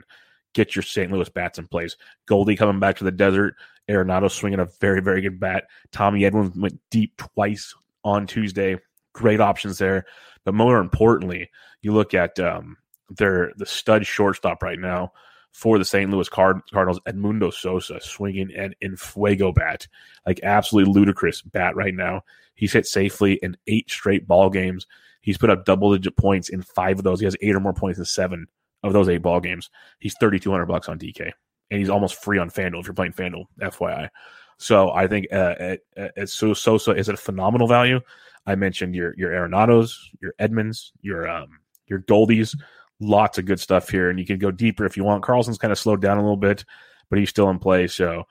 Get 0.53 0.75
your 0.75 0.83
St. 0.83 1.11
Louis 1.11 1.29
bats 1.29 1.59
in 1.59 1.67
place. 1.67 1.97
Goldie 2.25 2.55
coming 2.55 2.79
back 2.79 2.97
to 2.97 3.03
the 3.03 3.11
desert. 3.11 3.55
Arenado 3.89 4.31
swinging 4.31 4.59
a 4.59 4.67
very, 4.79 5.01
very 5.01 5.21
good 5.21 5.39
bat. 5.39 5.65
Tommy 5.91 6.21
Edman 6.21 6.55
went 6.55 6.79
deep 6.89 7.15
twice 7.17 7.75
on 8.03 8.25
Tuesday. 8.25 8.77
Great 9.13 9.41
options 9.41 9.77
there. 9.77 10.05
But 10.45 10.55
more 10.55 10.79
importantly, 10.79 11.49
you 11.81 11.93
look 11.93 12.13
at 12.13 12.39
um, 12.39 12.77
their 13.09 13.51
the 13.57 13.65
stud 13.65 14.05
shortstop 14.05 14.63
right 14.63 14.79
now 14.79 15.11
for 15.53 15.77
the 15.77 15.85
St. 15.85 16.09
Louis 16.09 16.27
Card- 16.27 16.61
Cardinals, 16.71 16.99
Edmundo 17.07 17.53
Sosa 17.53 18.01
swinging 18.01 18.53
an 18.55 18.73
Infuego 18.83 19.53
bat, 19.53 19.87
like 20.25 20.39
absolutely 20.43 20.91
ludicrous 20.91 21.41
bat 21.41 21.75
right 21.75 21.93
now. 21.93 22.23
He's 22.55 22.73
hit 22.73 22.87
safely 22.87 23.33
in 23.41 23.55
eight 23.67 23.89
straight 23.89 24.27
ball 24.27 24.49
games. 24.49 24.87
He's 25.21 25.37
put 25.37 25.49
up 25.49 25.63
double 25.63 25.95
digit 25.95 26.17
points 26.17 26.49
in 26.49 26.63
five 26.63 26.97
of 26.97 27.03
those. 27.03 27.19
He 27.19 27.25
has 27.25 27.37
eight 27.41 27.55
or 27.55 27.59
more 27.59 27.73
points 27.73 27.99
in 27.99 28.05
seven 28.05 28.47
of 28.81 28.93
those 28.93 29.07
eight 29.07 29.21
ball 29.21 29.39
games. 29.39 29.69
He's 29.99 30.15
thirty 30.19 30.39
two 30.39 30.51
hundred 30.51 30.65
bucks 30.65 30.89
on 30.89 30.99
DK, 30.99 31.31
and 31.71 31.79
he's 31.79 31.89
almost 31.89 32.21
free 32.21 32.39
on 32.39 32.49
FanDuel 32.49 32.81
if 32.81 32.87
you're 32.87 32.93
playing 32.93 33.13
FanDuel. 33.13 33.45
FYI. 33.61 34.09
So 34.57 34.91
I 34.91 35.07
think 35.07 35.27
uh, 35.31 35.77
uh, 35.97 36.25
so 36.25 36.53
Sosa 36.53 36.91
is 36.91 37.09
a 37.09 37.15
phenomenal 37.15 37.67
value. 37.67 38.01
I 38.45 38.55
mentioned 38.55 38.95
your 38.95 39.13
your 39.17 39.31
Arenados, 39.31 39.95
your 40.19 40.33
Edmans, 40.39 40.91
your 41.01 41.29
um, 41.29 41.59
your 41.87 41.99
Goldies 41.99 42.55
lots 42.99 43.37
of 43.37 43.45
good 43.45 43.59
stuff 43.59 43.89
here, 43.89 44.09
and 44.09 44.19
you 44.19 44.25
can 44.25 44.39
go 44.39 44.51
deeper 44.51 44.85
if 44.85 44.97
you 44.97 45.03
want. 45.03 45.23
Carlson's 45.23 45.57
kind 45.57 45.71
of 45.71 45.79
slowed 45.79 46.01
down 46.01 46.17
a 46.17 46.21
little 46.21 46.37
bit, 46.37 46.65
but 47.09 47.19
he's 47.19 47.29
still 47.29 47.49
in 47.49 47.59
play. 47.59 47.87
So 47.87 48.23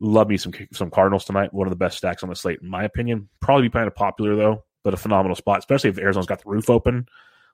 love 0.00 0.28
me 0.28 0.36
some 0.36 0.52
some 0.72 0.90
Cardinals 0.90 1.24
tonight. 1.24 1.52
One 1.52 1.66
of 1.66 1.70
the 1.70 1.76
best 1.76 1.98
stacks 1.98 2.22
on 2.22 2.28
the 2.28 2.36
slate, 2.36 2.60
in 2.62 2.68
my 2.68 2.84
opinion. 2.84 3.28
Probably 3.40 3.68
be 3.68 3.72
kind 3.72 3.86
of 3.86 3.94
popular 3.94 4.36
though, 4.36 4.64
but 4.84 4.94
a 4.94 4.98
phenomenal 4.98 5.36
spot, 5.36 5.58
especially 5.58 5.90
if 5.90 5.98
Arizona's 5.98 6.26
got 6.26 6.42
the 6.42 6.50
roof 6.50 6.70
open. 6.70 7.06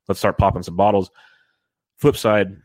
Let's 0.08 0.18
start 0.18 0.38
popping 0.38 0.62
some 0.62 0.76
bottles. 0.76 1.10
Flip 1.98 2.16
side, 2.16 2.56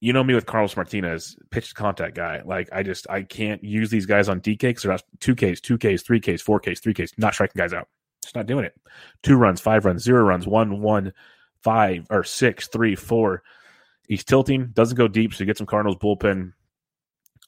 you 0.00 0.12
know 0.12 0.24
me 0.24 0.34
with 0.34 0.46
Carlos 0.46 0.76
Martinez, 0.76 1.36
pitch 1.50 1.74
contact 1.74 2.14
guy. 2.14 2.42
Like 2.44 2.68
I 2.72 2.82
just 2.82 3.08
I 3.08 3.22
can't 3.22 3.62
use 3.64 3.90
these 3.90 4.06
guys 4.06 4.28
on 4.28 4.40
DK 4.40 4.58
because 4.58 4.82
they're 4.82 4.98
two 5.20 5.34
Ks, 5.34 5.60
two 5.60 5.78
Ks, 5.78 6.02
three 6.02 6.20
Ks, 6.20 6.42
four 6.42 6.60
Ks, 6.60 6.80
three 6.80 6.94
Ks, 6.94 7.12
not 7.16 7.34
striking 7.34 7.58
guys 7.58 7.72
out. 7.72 7.88
Just 8.22 8.36
not 8.36 8.46
doing 8.46 8.64
it. 8.64 8.74
Two 9.22 9.36
runs, 9.36 9.60
five 9.60 9.84
runs, 9.84 10.02
zero 10.02 10.24
runs, 10.24 10.46
one, 10.46 10.80
one, 10.80 11.12
five 11.64 12.06
or 12.10 12.22
six, 12.22 12.68
three, 12.68 12.94
four. 12.94 13.42
He's 14.06 14.22
tilting, 14.22 14.70
doesn't 14.74 14.96
go 14.96 15.08
deep, 15.08 15.32
so 15.32 15.40
you 15.40 15.46
get 15.46 15.56
some 15.56 15.66
Cardinals 15.66 15.96
bullpen. 15.96 16.52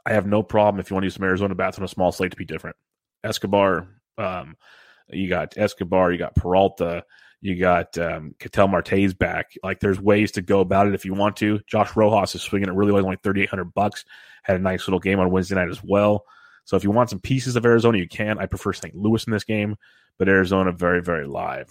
I 0.07 0.13
have 0.13 0.27
no 0.27 0.43
problem 0.43 0.81
if 0.81 0.91
you 0.91 0.95
want 0.95 1.03
to 1.03 1.07
use 1.07 1.15
some 1.15 1.25
Arizona 1.25 1.55
bats 1.55 1.79
on 1.79 1.85
a 1.85 1.89
small 1.89 2.13
slate 2.13 2.31
to 2.31 2.37
be 2.37 2.45
different. 2.45 2.77
Escobar, 3.23 3.89
um, 4.17 4.57
you 5.11 5.29
got 5.29 5.55
Escobar, 5.57 6.13
you 6.13 6.19
got 6.19 6.35
Peralta, 6.35 7.05
you 7.41 7.57
got 7.57 7.97
um, 7.99 8.35
Ketel 8.39 8.69
Marte's 8.69 9.15
back. 9.15 9.53
Like 9.63 9.81
there's 9.81 10.01
ways 10.01 10.33
to 10.33 10.43
go 10.43 10.61
about 10.61 10.87
it 10.87 10.95
if 10.95 11.05
you 11.05 11.13
want 11.13 11.37
to. 11.37 11.61
Josh 11.67 11.95
Rojas 11.95 12.35
is 12.35 12.43
swinging 12.43 12.69
it 12.69 12.75
really 12.75 12.93
well, 12.93 13.05
only 13.05 13.19
3,800 13.23 13.75
bucks. 13.75 14.05
Had 14.43 14.57
a 14.57 14.63
nice 14.63 14.87
little 14.87 15.01
game 15.01 15.21
on 15.21 15.31
Wednesday 15.31 15.57
night 15.57 15.69
as 15.69 15.83
well. 15.83 16.25
So 16.65 16.77
if 16.77 16.85
you 16.85 16.91
want 16.91 17.11
some 17.11 17.21
pieces 17.21 17.57
of 17.57 17.67
Arizona, 17.67 17.99
you 17.99 18.09
can. 18.09 18.39
I 18.39 18.47
prefer 18.47 18.73
St. 18.73 18.95
Louis 18.95 19.25
in 19.27 19.33
this 19.33 19.45
game, 19.45 19.77
but 20.19 20.29
Arizona 20.29 20.73
very, 20.73 21.03
very 21.03 21.27
live. 21.27 21.71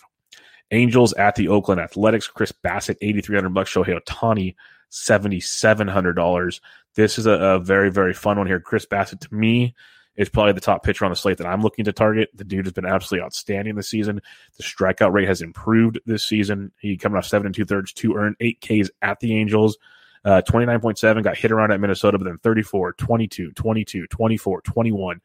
Angels 0.71 1.13
at 1.13 1.35
the 1.35 1.47
Oakland 1.47 1.81
Athletics. 1.81 2.27
Chris 2.27 2.51
Bassitt, 2.51 2.97
8300 3.01 3.53
bucks. 3.53 3.73
Shohei 3.73 3.99
Ohtani, 3.99 4.55
$7,700. 4.91 6.59
This 6.95 7.17
is 7.17 7.25
a, 7.25 7.31
a, 7.31 7.59
very, 7.59 7.91
very 7.91 8.13
fun 8.13 8.37
one 8.37 8.47
here. 8.47 8.59
Chris 8.59 8.85
Bassitt 8.85 9.19
to 9.21 9.33
me, 9.33 9.75
is 10.15 10.29
probably 10.29 10.53
the 10.53 10.61
top 10.61 10.83
pitcher 10.83 11.03
on 11.03 11.11
the 11.11 11.15
slate 11.15 11.37
that 11.37 11.47
I'm 11.47 11.61
looking 11.61 11.85
to 11.85 11.91
target. 11.91 12.29
The 12.33 12.43
dude 12.43 12.65
has 12.65 12.73
been 12.73 12.85
absolutely 12.85 13.25
outstanding 13.25 13.75
this 13.75 13.89
season. 13.89 14.21
The 14.57 14.63
strikeout 14.63 15.11
rate 15.11 15.27
has 15.27 15.41
improved 15.41 15.99
this 16.05 16.25
season. 16.25 16.71
He 16.79 16.95
coming 16.97 17.17
off 17.17 17.25
seven 17.25 17.47
and 17.47 17.55
two 17.55 17.65
thirds, 17.65 17.91
two 17.91 18.15
earned, 18.15 18.37
eight 18.39 18.61
Ks 18.61 18.89
at 19.01 19.19
the 19.19 19.37
Angels. 19.37 19.77
Uh, 20.23 20.41
29.7 20.47 21.21
got 21.21 21.37
hit 21.37 21.51
around 21.51 21.71
at 21.71 21.79
Minnesota, 21.79 22.17
but 22.17 22.23
then 22.25 22.37
34, 22.39 22.93
22, 22.93 23.51
22, 23.51 24.07
24, 24.07 24.61
21 24.61 25.21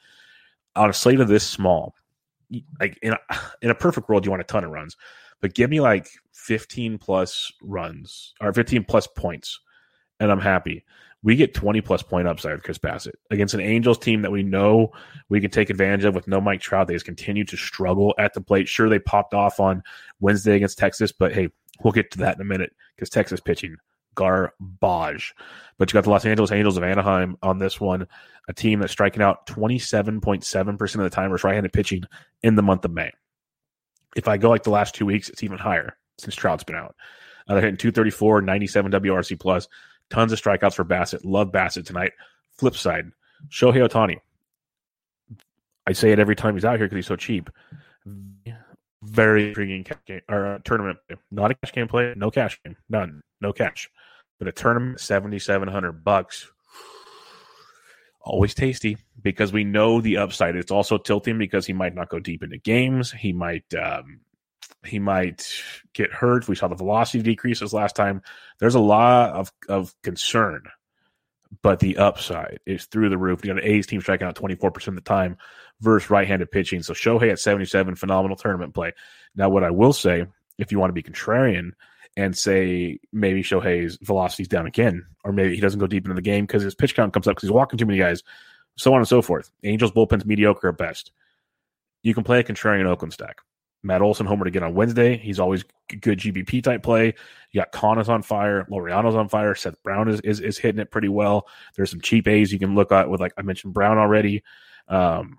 on 0.77 0.91
a 0.91 0.93
slate 0.93 1.21
of 1.21 1.29
this 1.29 1.47
small 1.47 1.95
like 2.81 2.99
in 3.03 3.13
a, 3.13 3.19
in 3.63 3.71
a 3.71 3.75
perfect 3.75 4.09
world, 4.09 4.25
you 4.25 4.31
want 4.31 4.43
a 4.43 4.45
ton 4.45 4.65
of 4.65 4.71
runs, 4.71 4.97
but 5.41 5.55
give 5.55 5.71
me 5.71 5.81
like 5.81 6.09
15 6.33 6.99
plus 6.99 7.53
runs 7.63 8.35
or 8.41 8.53
15 8.53 8.85
plus 8.85 9.07
points, 9.07 9.61
and 10.19 10.31
I'm 10.31 10.41
happy. 10.41 10.85
We 11.23 11.37
get 11.37 11.53
20 11.53 11.83
plus 11.83 12.03
point 12.03 12.27
upside 12.27 12.55
with 12.55 12.63
Chris 12.63 12.79
Bassitt 12.79 13.15
against 13.31 13.53
an 13.53 13.61
Angels 13.61 13.99
team 13.99 14.23
that 14.23 14.33
we 14.33 14.43
know 14.43 14.91
we 15.29 15.41
can 15.41 15.51
take 15.51 15.69
advantage 15.69 16.07
of 16.07 16.15
with 16.15 16.27
no 16.27 16.41
Mike 16.41 16.63
Trout. 16.63 16.89
They 16.89 16.95
just 16.95 17.05
continue 17.05 17.45
to 17.45 17.57
struggle 17.59 18.15
at 18.19 18.33
the 18.33 18.41
plate. 18.41 18.69
Sure, 18.69 18.89
they 18.89 18.99
popped 18.99 19.35
off 19.35 19.61
on 19.61 19.83
Wednesday 20.21 20.57
against 20.57 20.79
Texas, 20.79 21.13
but 21.13 21.35
hey, 21.35 21.49
we'll 21.83 21.93
get 21.93 22.11
to 22.13 22.19
that 22.19 22.37
in 22.37 22.41
a 22.41 22.45
minute 22.45 22.73
because 22.97 23.11
Texas 23.11 23.41
pitching 23.41 23.77
garbage. 24.15 25.35
But 25.79 25.91
you 25.91 25.95
got 25.95 26.05
the 26.05 26.11
Los 26.11 26.25
Angeles 26.25 26.53
Angels 26.53 26.77
of 26.77 26.83
Anaheim 26.83 27.37
on 27.43 27.59
this 27.59 27.81
one, 27.81 28.07
a 28.49 28.53
team 28.53 28.81
that's 28.81 28.93
striking 28.93 29.23
out 29.23 29.47
27.7% 29.47 30.95
of 30.95 31.01
the 31.01 31.11
time 31.11 31.31
versus 31.31 31.45
right 31.45 31.55
handed 31.55 31.73
pitching 31.73 32.05
in 32.43 32.55
the 32.55 32.63
month 32.63 32.85
of 32.85 32.93
May. 32.93 33.13
If 34.17 34.29
I 34.29 34.37
go 34.37 34.51
like 34.51 34.65
the 34.65 34.71
last 34.71 34.95
two 34.95 35.07
weeks, 35.07 35.29
it's 35.29 35.43
even 35.43 35.59
higher 35.59 35.97
since 36.19 36.35
Trout's 36.35 36.65
been 36.65 36.77
out. 36.77 36.95
Uh, 37.49 37.55
they're 37.55 37.63
hitting 37.63 37.77
234, 37.77 38.43
97 38.43 38.93
WRC 38.93 39.39
plus. 39.39 39.69
Tons 40.11 40.33
of 40.33 40.41
strikeouts 40.41 40.75
for 40.75 40.85
Bassitt. 40.85 41.25
Love 41.25 41.53
Bassitt 41.53 41.87
tonight. 41.87 42.13
Flip 42.59 42.77
side, 42.77 43.11
Shohei 43.49 43.89
Ohtani. 43.89 44.19
I 45.87 45.93
say 45.93 46.13
it 46.13 46.19
every 46.19 46.37
time 46.37 46.55
he's 46.55 46.65
out 46.65 46.77
here 46.77 46.87
because 46.87 46.97
he's 46.97 47.07
so 47.07 47.17
cheap. 47.17 47.51
Very 49.03 49.49
intriguing 49.49 49.87
game, 50.07 50.21
or 50.29 50.47
uh, 50.47 50.59
tournament. 50.65 50.99
Not 51.31 51.53
a 51.53 51.55
cash 51.55 51.73
game 51.73 51.89
play. 51.89 52.13
No 52.17 52.31
cash 52.31 52.61
game. 52.65 52.77
None. 52.89 53.23
No 53.41 53.53
cash. 53.53 53.89
But 54.39 54.49
a 54.49 54.53
tournament, 54.53 55.01
seventy 55.01 55.39
seven 55.39 55.69
hundred 55.69 56.05
bucks. 56.05 56.51
Always 58.23 58.55
tasty 58.55 58.99
because 59.23 59.53
we 59.53 59.65
know 59.65 60.01
the 60.01 60.19
upside. 60.19 60.57
It's 60.57 60.71
also 60.71 60.99
tilting 60.99 61.39
because 61.39 61.67
he 61.67 61.73
might 61.73 61.95
not 61.95 62.11
go 62.11 62.19
deep 62.19 62.43
into 62.43 62.59
games. 62.59 63.11
He 63.11 63.33
might 63.33 63.73
um, 63.75 64.21
he 64.85 64.99
might 64.99 65.47
get 65.93 66.13
hurt. 66.13 66.49
We 66.49 66.55
saw 66.55 66.69
the 66.69 66.75
velocity 66.75 67.23
decreases 67.23 67.73
last 67.73 67.97
time. 67.97 68.23
There's 68.59 68.75
a 68.75 68.81
lot 68.81 69.31
of, 69.31 69.53
of 69.69 69.95
concern, 70.03 70.65
but 71.63 71.81
the 71.81 71.99
upside 71.99 72.61
is 72.67 72.87
through 72.87 73.11
the 73.11 73.19
roof. 73.19 73.41
You 73.43 73.53
got 73.55 73.63
an 73.63 73.69
A's 73.69 73.87
team 73.87 74.01
striking 74.01 74.27
out 74.27 74.37
24% 74.37 74.89
of 74.89 74.95
the 74.95 75.01
time 75.01 75.37
versus 75.81 76.11
right 76.11 76.27
handed 76.27 76.51
pitching. 76.51 76.83
So 76.83 76.93
Shohei 76.93 77.31
at 77.31 77.39
77, 77.39 77.97
phenomenal 77.97 78.37
tournament 78.37 78.75
play. 78.75 78.93
Now, 79.35 79.49
what 79.49 79.65
I 79.65 79.71
will 79.71 79.93
say, 79.93 80.27
if 80.59 80.73
you 80.73 80.79
want 80.79 80.91
to 80.91 80.95
be 80.95 81.03
contrarian 81.03 81.73
and 82.21 82.37
say 82.37 82.99
maybe 83.13 83.43
Shohei's 83.43 83.97
velocity's 84.03 84.47
down 84.47 84.67
again, 84.67 85.07
or 85.25 85.33
maybe 85.33 85.55
he 85.55 85.61
doesn't 85.61 85.81
go 85.81 85.87
deep 85.87 86.05
into 86.05 86.15
the 86.15 86.21
game 86.21 86.45
because 86.45 86.63
his 86.63 86.75
pitch 86.75 86.95
count 86.95 87.15
comes 87.15 87.27
up 87.27 87.33
because 87.33 87.49
he's 87.49 87.53
walking 87.53 87.79
too 87.79 87.87
many 87.87 87.99
guys, 87.99 88.23
so 88.77 88.93
on 88.93 88.99
and 88.99 89.09
so 89.09 89.23
forth. 89.23 89.51
Angels 89.65 89.91
bullpen's 89.91 90.27
mediocre 90.27 90.69
at 90.69 90.77
best. 90.77 91.13
You 92.03 92.13
can 92.13 92.23
play 92.23 92.39
a 92.39 92.45
contrarian 92.45 92.85
Oakland 92.85 93.15
stack. 93.15 93.39
Matt 93.83 94.03
Olson 94.03 94.27
homered 94.27 94.49
again 94.49 94.63
on 94.63 94.75
Wednesday. 94.75 95.17
He's 95.17 95.41
always 95.41 95.65
good 95.89 96.19
GPP 96.19 96.63
type 96.63 96.83
play. 96.83 97.15
You 97.53 97.63
got 97.63 97.99
is 97.99 98.11
on 98.11 98.21
fire. 98.21 98.67
Laureano's 98.71 99.15
on 99.15 99.31
fire. 99.31 99.55
Seth 99.55 99.83
Brown 99.83 100.09
is, 100.09 100.21
is, 100.21 100.41
is 100.41 100.59
hitting 100.59 100.81
it 100.81 100.91
pretty 100.91 101.09
well. 101.09 101.49
There's 101.75 101.91
some 101.91 102.03
cheap 102.03 102.29
A's 102.29 102.53
you 102.53 102.59
can 102.59 102.75
look 102.75 102.93
at 102.93 103.09
with 103.09 103.21
like 103.21 103.33
I 103.39 103.43
mentioned 103.43 103.73
Brown 103.73 103.97
already. 103.97 104.43
Um, 104.89 105.39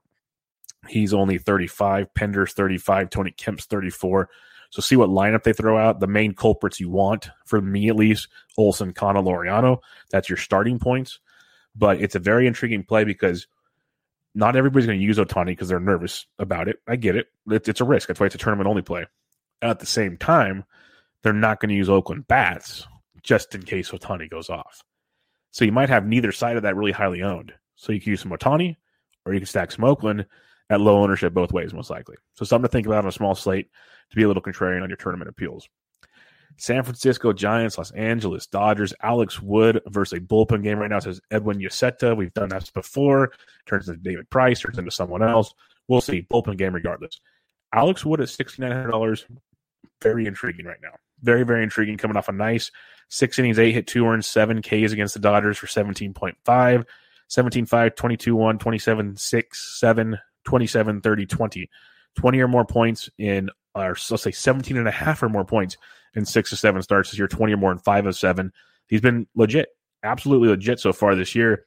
he's 0.88 1.14
only 1.14 1.38
35. 1.38 2.12
Pinder's 2.16 2.54
35. 2.54 3.12
Tony 3.12 3.30
Kemp's 3.30 3.66
34. 3.66 4.30
So 4.72 4.82
see 4.82 4.96
what 4.96 5.10
lineup 5.10 5.44
they 5.44 5.54
throw 5.54 5.78
out. 5.78 6.00
The 6.00 6.08
main 6.08 6.34
culprits 6.34 6.80
you 6.80 6.90
want, 6.90 7.30
for 7.46 7.62
me 7.62 7.90
at 7.90 7.96
least, 7.96 8.28
Olson, 8.58 8.94
Canha, 8.94 9.24
Laureano. 9.24 9.78
That's 10.10 10.30
your 10.30 10.38
starting 10.38 10.80
points. 10.80 11.20
But 11.76 12.02
it's 12.02 12.16
a 12.16 12.20
very 12.20 12.48
intriguing 12.48 12.84
play 12.84 13.04
because– 13.04 13.48
not 14.34 14.56
everybody's 14.56 14.86
going 14.86 15.00
to 15.00 15.06
use 15.06 15.18
Ohtani 15.18 15.48
because 15.48 15.68
they're 15.68 15.80
nervous 15.80 16.26
about 16.40 16.68
it. 16.68 16.78
I 16.88 16.96
get 16.96 17.16
it. 17.16 17.28
It's, 17.48 17.68
it's 17.68 17.82
a 17.82 17.86
risk. 17.86 18.08
That's 18.08 18.20
why 18.20 18.28
it's 18.28 18.36
a 18.36 18.38
tournament 18.38 18.70
only 18.70 18.82
play. 18.82 19.06
At 19.62 19.80
the 19.80 19.86
same 19.86 20.18
time, 20.18 20.64
they're 21.22 21.34
not 21.34 21.60
going 21.60 21.70
to 21.70 21.76
use 21.76 21.90
Oakland 21.90 22.28
bats 22.28 22.88
just 23.24 23.54
in 23.54 23.64
case 23.64 23.92
Ohtani 23.92 24.30
goes 24.30 24.50
off. 24.50 24.84
So 25.52 25.66
you 25.66 25.72
might 25.72 25.90
have 25.90 26.06
neither 26.06 26.32
side 26.32 26.56
of 26.56 26.64
that 26.64 26.76
really 26.76 26.94
highly 26.94 27.22
owned. 27.22 27.54
So 27.76 27.92
you 27.92 28.00
can 28.00 28.12
use 28.12 28.22
some 28.22 28.32
Ohtani 28.32 28.78
or 29.26 29.34
you 29.34 29.40
can 29.40 29.48
stack 29.48 29.72
some 29.72 29.84
Oakland 29.84 30.26
at 30.72 30.80
low 30.80 31.04
ownership 31.04 31.34
both 31.34 31.52
ways, 31.52 31.74
most 31.74 31.90
likely. 31.90 32.16
So 32.36 32.46
something 32.46 32.68
to 32.68 32.72
think 32.72 32.88
about 32.88 33.04
on 33.04 33.10
a 33.10 33.12
small 33.12 33.36
slate 33.36 33.70
to 34.10 34.16
be 34.16 34.24
a 34.24 34.28
little 34.28 34.42
contrarian 34.42 34.82
on 34.82 34.90
your 34.90 34.96
tournament 34.96 35.30
appeals. 35.30 35.68
San 36.58 36.84
Francisco 36.84 37.34
Giants, 37.34 37.78
Los 37.78 37.92
Angeles 37.92 38.48
Dodgers, 38.48 38.94
Alex 39.04 39.42
Wood 39.42 39.82
versus 39.88 40.18
a 40.18 40.22
bullpen 40.22 40.64
game 40.64 40.80
right 40.80 40.90
now 40.90 41.00
says 41.00 41.22
Edwin 41.30 41.60
Uceta. 41.60 42.16
We've 42.16 42.34
done 42.34 42.50
that 42.50 42.72
before. 42.74 43.32
Turns 43.66 43.90
into 43.90 44.02
David 44.02 44.30
Price, 44.30 44.62
turns 44.62 44.78
into 44.78 44.92
someone 44.92 45.24
else. 45.24 45.54
We'll 45.88 46.02
see. 46.02 46.26
Bullpen 46.32 46.58
game 46.58 46.74
regardless. 46.74 47.20
Alex 47.74 48.06
Wood 48.06 48.22
at 48.22 48.28
$6,900. 48.28 49.26
Very 50.02 50.26
intriguing 50.26 50.66
right 50.66 50.82
now. 50.82 50.96
Very, 51.22 51.44
very 51.44 51.64
intriguing. 51.64 51.98
Coming 51.98 52.18
off 52.18 52.30
a 52.30 52.34
nice 52.34 52.72
six 53.10 53.38
innings, 53.38 53.60
eight 53.60 53.74
hit, 53.74 53.88
two 53.88 54.06
earned, 54.06 54.26
seven 54.26 54.62
Ks 54.62 54.92
against 54.92 55.14
the 55.14 55.20
Dodgers 55.20 55.58
for 55.58 55.68
17.5, 55.68 56.86
17 57.28 57.66
5, 57.66 57.96
22 57.96 58.36
1, 58.36 58.58
27 58.58 59.18
6, 59.18 59.80
7, 59.80 60.20
27 60.46 61.02
30, 61.02 61.26
20. 61.26 61.70
20 62.16 62.40
or 62.40 62.48
more 62.48 62.66
points 62.66 63.10
in, 63.18 63.50
or 63.76 63.96
let's 64.10 64.24
say 64.24 64.32
17 64.32 64.78
and 64.78 64.88
a 64.88 64.92
half 64.92 65.24
or 65.24 65.30
more 65.30 65.46
points 65.46 65.78
in 66.14 66.26
six 66.26 66.52
or 66.52 66.58
seven 66.58 66.82
starts 66.82 67.12
this 67.12 67.18
year, 67.18 67.28
20 67.28 67.54
or 67.54 67.58
more 67.58 67.72
in 67.72 67.80
five 67.80 68.06
of 68.06 68.18
seven. 68.18 68.52
He's 68.88 69.02
been 69.02 69.28
legit, 69.36 69.70
absolutely 70.04 70.50
legit 70.50 70.80
so 70.80 70.92
far 70.92 71.16
this 71.16 71.36
year. 71.36 71.66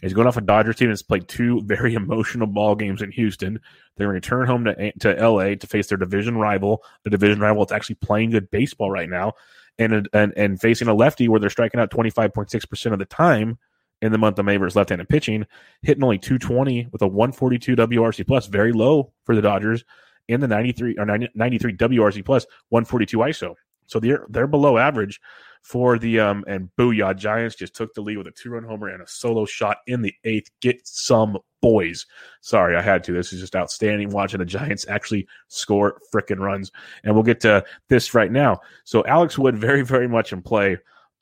He's 0.00 0.14
going 0.14 0.26
off 0.26 0.36
a 0.36 0.40
Dodgers 0.40 0.76
team 0.76 0.88
that's 0.88 1.02
played 1.02 1.28
two 1.28 1.62
very 1.64 1.94
emotional 1.94 2.46
ball 2.46 2.74
games 2.74 3.02
in 3.02 3.12
Houston. 3.12 3.60
They're 3.96 4.08
going 4.08 4.20
to 4.20 4.26
return 4.26 4.46
home 4.46 4.64
to, 4.64 4.92
to 5.00 5.28
LA 5.28 5.54
to 5.54 5.66
face 5.66 5.88
their 5.88 5.98
division 5.98 6.36
rival, 6.38 6.82
a 7.06 7.10
division 7.10 7.40
rival 7.40 7.62
that's 7.62 7.72
actually 7.72 7.96
playing 7.96 8.30
good 8.30 8.50
baseball 8.50 8.90
right 8.90 9.08
now, 9.08 9.34
and, 9.78 10.08
and, 10.12 10.32
and 10.36 10.60
facing 10.60 10.88
a 10.88 10.94
lefty 10.94 11.28
where 11.28 11.38
they're 11.38 11.50
striking 11.50 11.80
out 11.80 11.90
25.6% 11.90 12.92
of 12.92 12.98
the 12.98 13.04
time 13.04 13.58
in 14.02 14.12
the 14.12 14.18
month 14.18 14.38
of 14.38 14.44
May 14.44 14.56
versus 14.58 14.76
left-handed 14.76 15.08
pitching, 15.08 15.46
hitting 15.82 16.04
only 16.04 16.18
220 16.18 16.88
with 16.92 17.00
a 17.00 17.06
142 17.06 17.76
WRC 17.76 18.26
plus, 18.26 18.46
very 18.46 18.72
low 18.72 19.12
for 19.24 19.34
the 19.34 19.40
Dodgers, 19.40 19.84
in 20.28 20.40
the 20.40 20.48
93 20.48 20.96
or 20.98 21.06
93 21.06 21.76
WRC 21.76 22.24
plus, 22.24 22.44
142 22.68 23.18
ISO. 23.18 23.54
So 23.86 24.00
they're 24.00 24.26
they're 24.28 24.46
below 24.46 24.78
average 24.78 25.20
for 25.62 25.98
the 25.98 26.18
um 26.18 26.44
and 26.48 26.70
booyah 26.78 27.16
Giants 27.16 27.54
just 27.54 27.74
took 27.74 27.94
the 27.94 28.00
lead 28.00 28.18
with 28.18 28.26
a 28.26 28.32
two 28.32 28.50
run 28.50 28.64
homer 28.64 28.88
and 28.88 29.02
a 29.02 29.06
solo 29.06 29.44
shot 29.44 29.78
in 29.86 30.02
the 30.02 30.14
eighth. 30.24 30.50
Get 30.60 30.80
some 30.84 31.38
boys. 31.60 32.06
Sorry, 32.40 32.76
I 32.76 32.82
had 32.82 33.04
to. 33.04 33.12
This 33.12 33.32
is 33.32 33.40
just 33.40 33.54
outstanding 33.54 34.10
watching 34.10 34.38
the 34.38 34.44
Giants 34.44 34.86
actually 34.88 35.28
score 35.48 36.00
freaking 36.12 36.40
runs. 36.40 36.72
And 37.04 37.14
we'll 37.14 37.22
get 37.22 37.40
to 37.40 37.64
this 37.88 38.14
right 38.14 38.32
now. 38.32 38.60
So 38.84 39.04
Alex 39.04 39.38
Wood 39.38 39.58
very 39.58 39.82
very 39.82 40.08
much 40.08 40.32
in 40.32 40.42
play 40.42 40.78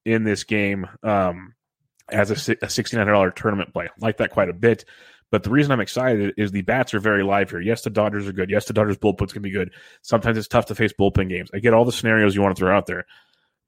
in 0.06 0.24
this 0.24 0.44
game 0.44 0.86
um 1.02 1.54
as 2.12 2.30
a, 2.30 2.52
a 2.52 2.66
$6900 2.66 3.34
tournament 3.34 3.72
play. 3.72 3.86
I 3.86 3.90
like 3.98 4.18
that 4.18 4.30
quite 4.30 4.48
a 4.48 4.54
bit. 4.54 4.84
But 5.30 5.44
the 5.44 5.50
reason 5.50 5.70
I'm 5.70 5.80
excited 5.80 6.34
is 6.36 6.50
the 6.50 6.62
bats 6.62 6.92
are 6.92 6.98
very 7.00 7.22
live 7.22 7.50
here. 7.50 7.60
Yes, 7.60 7.82
the 7.82 7.90
Dodgers 7.90 8.26
are 8.26 8.32
good. 8.32 8.50
Yes, 8.50 8.64
the 8.64 8.72
Dodgers 8.72 8.98
bullpen's 8.98 9.32
can 9.32 9.42
be 9.42 9.50
good. 9.50 9.70
Sometimes 10.02 10.36
it's 10.36 10.48
tough 10.48 10.66
to 10.66 10.74
face 10.74 10.92
bullpen 10.92 11.28
games. 11.28 11.50
I 11.54 11.60
get 11.60 11.72
all 11.72 11.84
the 11.84 11.92
scenarios 11.92 12.34
you 12.34 12.42
want 12.42 12.56
to 12.56 12.60
throw 12.60 12.76
out 12.76 12.86
there, 12.86 13.06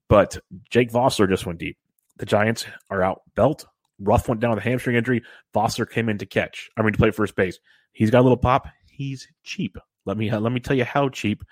but 0.09 0.37
Jake 0.69 0.91
Vosler 0.91 1.29
just 1.29 1.45
went 1.45 1.59
deep. 1.59 1.77
The 2.17 2.25
Giants 2.25 2.65
are 2.89 3.01
out 3.01 3.21
belt. 3.35 3.65
Ruf 3.99 4.27
went 4.27 4.41
down 4.41 4.51
with 4.51 4.59
a 4.59 4.69
hamstring 4.69 4.97
injury. 4.97 5.23
Vosler 5.55 5.89
came 5.89 6.09
in 6.09 6.17
to 6.17 6.25
catch. 6.25 6.69
I 6.75 6.81
mean 6.81 6.91
to 6.93 6.99
play 6.99 7.11
first 7.11 7.35
base. 7.35 7.59
He's 7.93 8.11
got 8.11 8.21
a 8.21 8.23
little 8.23 8.37
pop. 8.37 8.67
He's 8.85 9.27
cheap. 9.43 9.77
Let 10.05 10.17
me 10.17 10.29
let 10.35 10.51
me 10.51 10.59
tell 10.59 10.75
you 10.75 10.83
how 10.83 11.09
cheap 11.09 11.43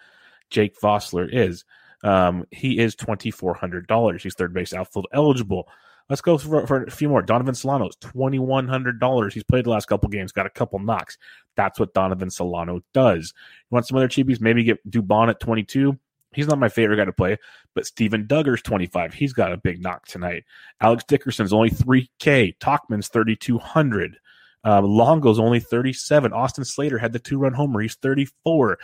Jake 0.50 0.80
Vosler 0.82 1.30
is. 1.32 1.64
Um, 2.04 2.46
he 2.52 2.80
is 2.80 2.96
twenty 2.96 3.32
four 3.32 3.54
hundred 3.54 3.88
dollars. 3.88 4.24
He's 4.24 4.36
third 4.36 4.54
base 4.54 4.74
outfield 4.74 5.08
eligible. 5.14 5.70
Let's 6.12 6.20
go 6.20 6.38
for, 6.38 6.68
for 6.68 6.84
a 6.84 6.92
few 6.92 7.08
more. 7.08 7.22
Donovan 7.22 7.56
Solano's 7.56 7.96
twenty 8.02 8.38
one 8.38 8.68
hundred 8.68 9.00
dollars. 9.00 9.34
He's 9.34 9.46
played 9.46 9.64
the 9.64 9.70
last 9.70 9.88
couple 9.88 10.10
games, 10.10 10.34
got 10.34 10.46
a 10.46 10.50
couple 10.50 10.78
knocks. 10.78 11.18
That's 11.56 11.80
what 11.80 11.94
Donovan 11.94 12.30
Solano 12.30 12.82
does. 12.94 13.34
You 13.34 13.76
want 13.76 13.88
some 13.88 13.96
other 13.96 14.10
cheapies? 14.10 14.42
Maybe 14.42 14.66
get 14.66 14.86
Dubon 14.92 15.30
at 15.30 15.40
twenty 15.40 15.64
two. 15.64 15.98
He's 16.34 16.48
not 16.48 16.60
my 16.60 16.68
favorite 16.68 16.98
guy 16.98 17.06
to 17.06 17.14
play, 17.14 17.38
but 17.76 17.86
Steven 17.86 18.26
Duggar's 18.26 18.62
25. 18.62 19.14
He's 19.14 19.32
got 19.32 19.54
a 19.54 19.58
big 19.58 19.82
knock 19.82 20.06
tonight. 20.06 20.44
Alex 20.82 21.06
Dickerson's 21.06 21.54
only 21.54 21.70
3K. 21.70 22.58
Tauchman's 22.58 23.10
3,200. 23.10 24.18
Um, 24.66 24.86
Longo's 24.86 25.40
only 25.40 25.62
37. 25.62 26.34
Austin 26.34 26.66
Slater 26.66 26.98
had 26.98 27.14
the 27.14 27.20
two 27.20 27.38
run 27.38 27.54
homer. 27.54 27.82
He's 27.82 27.96
34. 27.96 28.80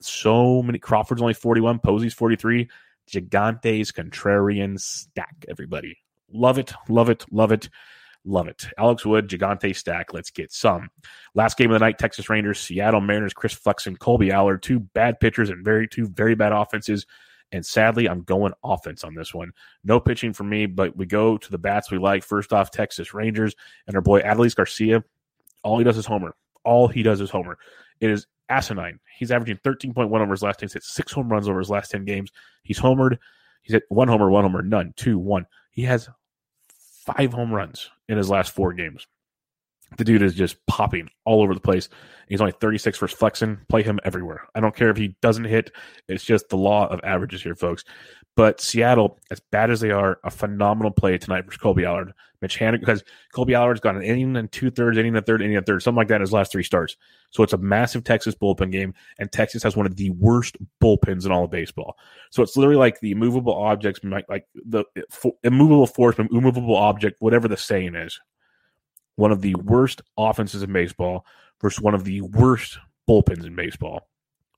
So 0.00 0.62
many. 0.62 0.78
Crawford's 0.78 1.22
only 1.22 1.34
41. 1.34 1.78
Posey's 1.80 2.14
43. 2.14 2.70
Gigante's 3.10 3.90
contrarian 3.92 4.78
stack, 4.78 5.46
everybody. 5.48 5.98
Love 6.32 6.58
it, 6.58 6.72
love 6.88 7.08
it, 7.08 7.24
love 7.30 7.52
it, 7.52 7.68
love 8.24 8.48
it. 8.48 8.66
Alex 8.78 9.04
Wood, 9.06 9.28
Gigante 9.28 9.74
stack. 9.74 10.12
Let's 10.12 10.30
get 10.30 10.52
some. 10.52 10.90
Last 11.34 11.56
game 11.56 11.70
of 11.70 11.74
the 11.74 11.84
night: 11.84 11.98
Texas 11.98 12.28
Rangers, 12.28 12.60
Seattle 12.60 13.00
Mariners. 13.00 13.32
Chris 13.32 13.54
Flexen, 13.54 13.96
Kolby 13.96 14.30
Allard, 14.30 14.62
two 14.62 14.80
bad 14.80 15.20
pitchers 15.20 15.50
and 15.50 15.64
very 15.64 15.88
two 15.88 16.06
very 16.08 16.34
bad 16.34 16.52
offenses. 16.52 17.06
And 17.50 17.64
sadly, 17.64 18.08
I'm 18.08 18.22
going 18.22 18.52
offense 18.62 19.04
on 19.04 19.14
this 19.14 19.32
one. 19.32 19.52
No 19.82 19.98
pitching 20.00 20.34
for 20.34 20.44
me, 20.44 20.66
but 20.66 20.96
we 20.96 21.06
go 21.06 21.38
to 21.38 21.50
the 21.50 21.56
bats 21.56 21.90
we 21.90 21.98
like. 21.98 22.22
First 22.22 22.52
off, 22.52 22.70
Texas 22.70 23.14
Rangers 23.14 23.54
and 23.86 23.96
our 23.96 24.02
boy 24.02 24.20
Adolis 24.20 24.54
Garcia. 24.54 25.02
All 25.64 25.78
he 25.78 25.84
does 25.84 25.96
is 25.96 26.04
homer. 26.04 26.34
All 26.64 26.88
he 26.88 27.02
does 27.02 27.22
is 27.22 27.30
homer. 27.30 27.56
It 28.00 28.10
is 28.10 28.26
asinine. 28.50 29.00
He's 29.16 29.30
averaging 29.30 29.58
13.1 29.64 30.12
over 30.12 30.30
his 30.30 30.42
last 30.42 30.60
10. 30.60 30.68
He's 30.68 30.74
hit 30.74 30.82
six 30.84 31.12
home 31.12 31.28
runs 31.28 31.48
over 31.48 31.58
his 31.58 31.70
last 31.70 31.90
10 31.90 32.04
games. 32.04 32.30
He's 32.62 32.78
homered. 32.78 33.18
He's 33.62 33.72
hit 33.72 33.84
one 33.88 34.08
homer, 34.08 34.30
one 34.30 34.44
homer, 34.44 34.62
none, 34.62 34.92
two, 34.96 35.18
one. 35.18 35.46
He 35.70 35.82
has 35.82 36.08
five 37.16 37.32
home 37.32 37.52
runs 37.52 37.90
in 38.08 38.16
his 38.16 38.28
last 38.30 38.52
four 38.52 38.72
games. 38.72 39.06
The 39.96 40.04
dude 40.04 40.22
is 40.22 40.34
just 40.34 40.64
popping 40.66 41.08
all 41.24 41.42
over 41.42 41.54
the 41.54 41.60
place. 41.60 41.88
He's 42.28 42.40
only 42.40 42.52
36 42.52 42.98
for 42.98 43.08
Flexen. 43.08 43.60
Play 43.68 43.82
him 43.82 43.98
everywhere. 44.04 44.46
I 44.54 44.60
don't 44.60 44.76
care 44.76 44.90
if 44.90 44.96
he 44.96 45.16
doesn't 45.22 45.44
hit. 45.44 45.72
It's 46.08 46.24
just 46.24 46.50
the 46.50 46.58
law 46.58 46.86
of 46.88 47.00
averages 47.02 47.42
here, 47.42 47.54
folks. 47.54 47.84
But 48.36 48.60
Seattle, 48.60 49.18
as 49.30 49.40
bad 49.50 49.70
as 49.70 49.80
they 49.80 49.90
are, 49.90 50.20
a 50.22 50.30
phenomenal 50.30 50.92
play 50.92 51.18
tonight 51.18 51.50
for 51.50 51.58
Kolby 51.58 51.86
Allard. 51.86 52.12
Mitch 52.40 52.56
Haniger, 52.56 52.78
because 52.78 53.02
Kolby 53.34 53.54
Allard's 53.54 53.80
got 53.80 53.96
an 53.96 54.02
inning 54.02 54.36
and 54.36 54.52
two 54.52 54.70
thirds, 54.70 54.96
inning 54.96 55.16
and 55.16 55.18
a 55.18 55.22
third, 55.22 55.42
inning 55.42 55.56
and 55.56 55.64
a 55.64 55.66
third, 55.66 55.82
something 55.82 55.96
like 55.96 56.06
that 56.06 56.16
in 56.16 56.20
his 56.20 56.32
last 56.32 56.52
three 56.52 56.62
starts. 56.62 56.96
So 57.30 57.42
it's 57.42 57.52
a 57.52 57.58
massive 57.58 58.04
Texas 58.04 58.36
bullpen 58.36 58.70
game, 58.70 58.94
and 59.18 59.32
Texas 59.32 59.64
has 59.64 59.76
one 59.76 59.86
of 59.86 59.96
the 59.96 60.10
worst 60.10 60.56
bullpens 60.80 61.26
in 61.26 61.32
all 61.32 61.44
of 61.44 61.50
baseball. 61.50 61.96
So 62.30 62.44
it's 62.44 62.56
literally 62.56 62.78
like 62.78 63.00
the 63.00 63.10
immovable 63.10 63.54
objects, 63.54 64.00
like 64.28 64.46
the 64.54 64.84
immovable 65.42 65.88
force, 65.88 66.16
immovable 66.18 66.76
object, 66.76 67.16
whatever 67.20 67.48
the 67.48 67.56
saying 67.56 67.96
is 67.96 68.20
one 69.18 69.32
of 69.32 69.40
the 69.40 69.56
worst 69.56 70.00
offenses 70.16 70.62
in 70.62 70.72
baseball 70.72 71.26
versus 71.60 71.80
one 71.80 71.94
of 71.94 72.04
the 72.04 72.20
worst 72.20 72.78
bullpens 73.08 73.44
in 73.44 73.56
baseball. 73.56 74.08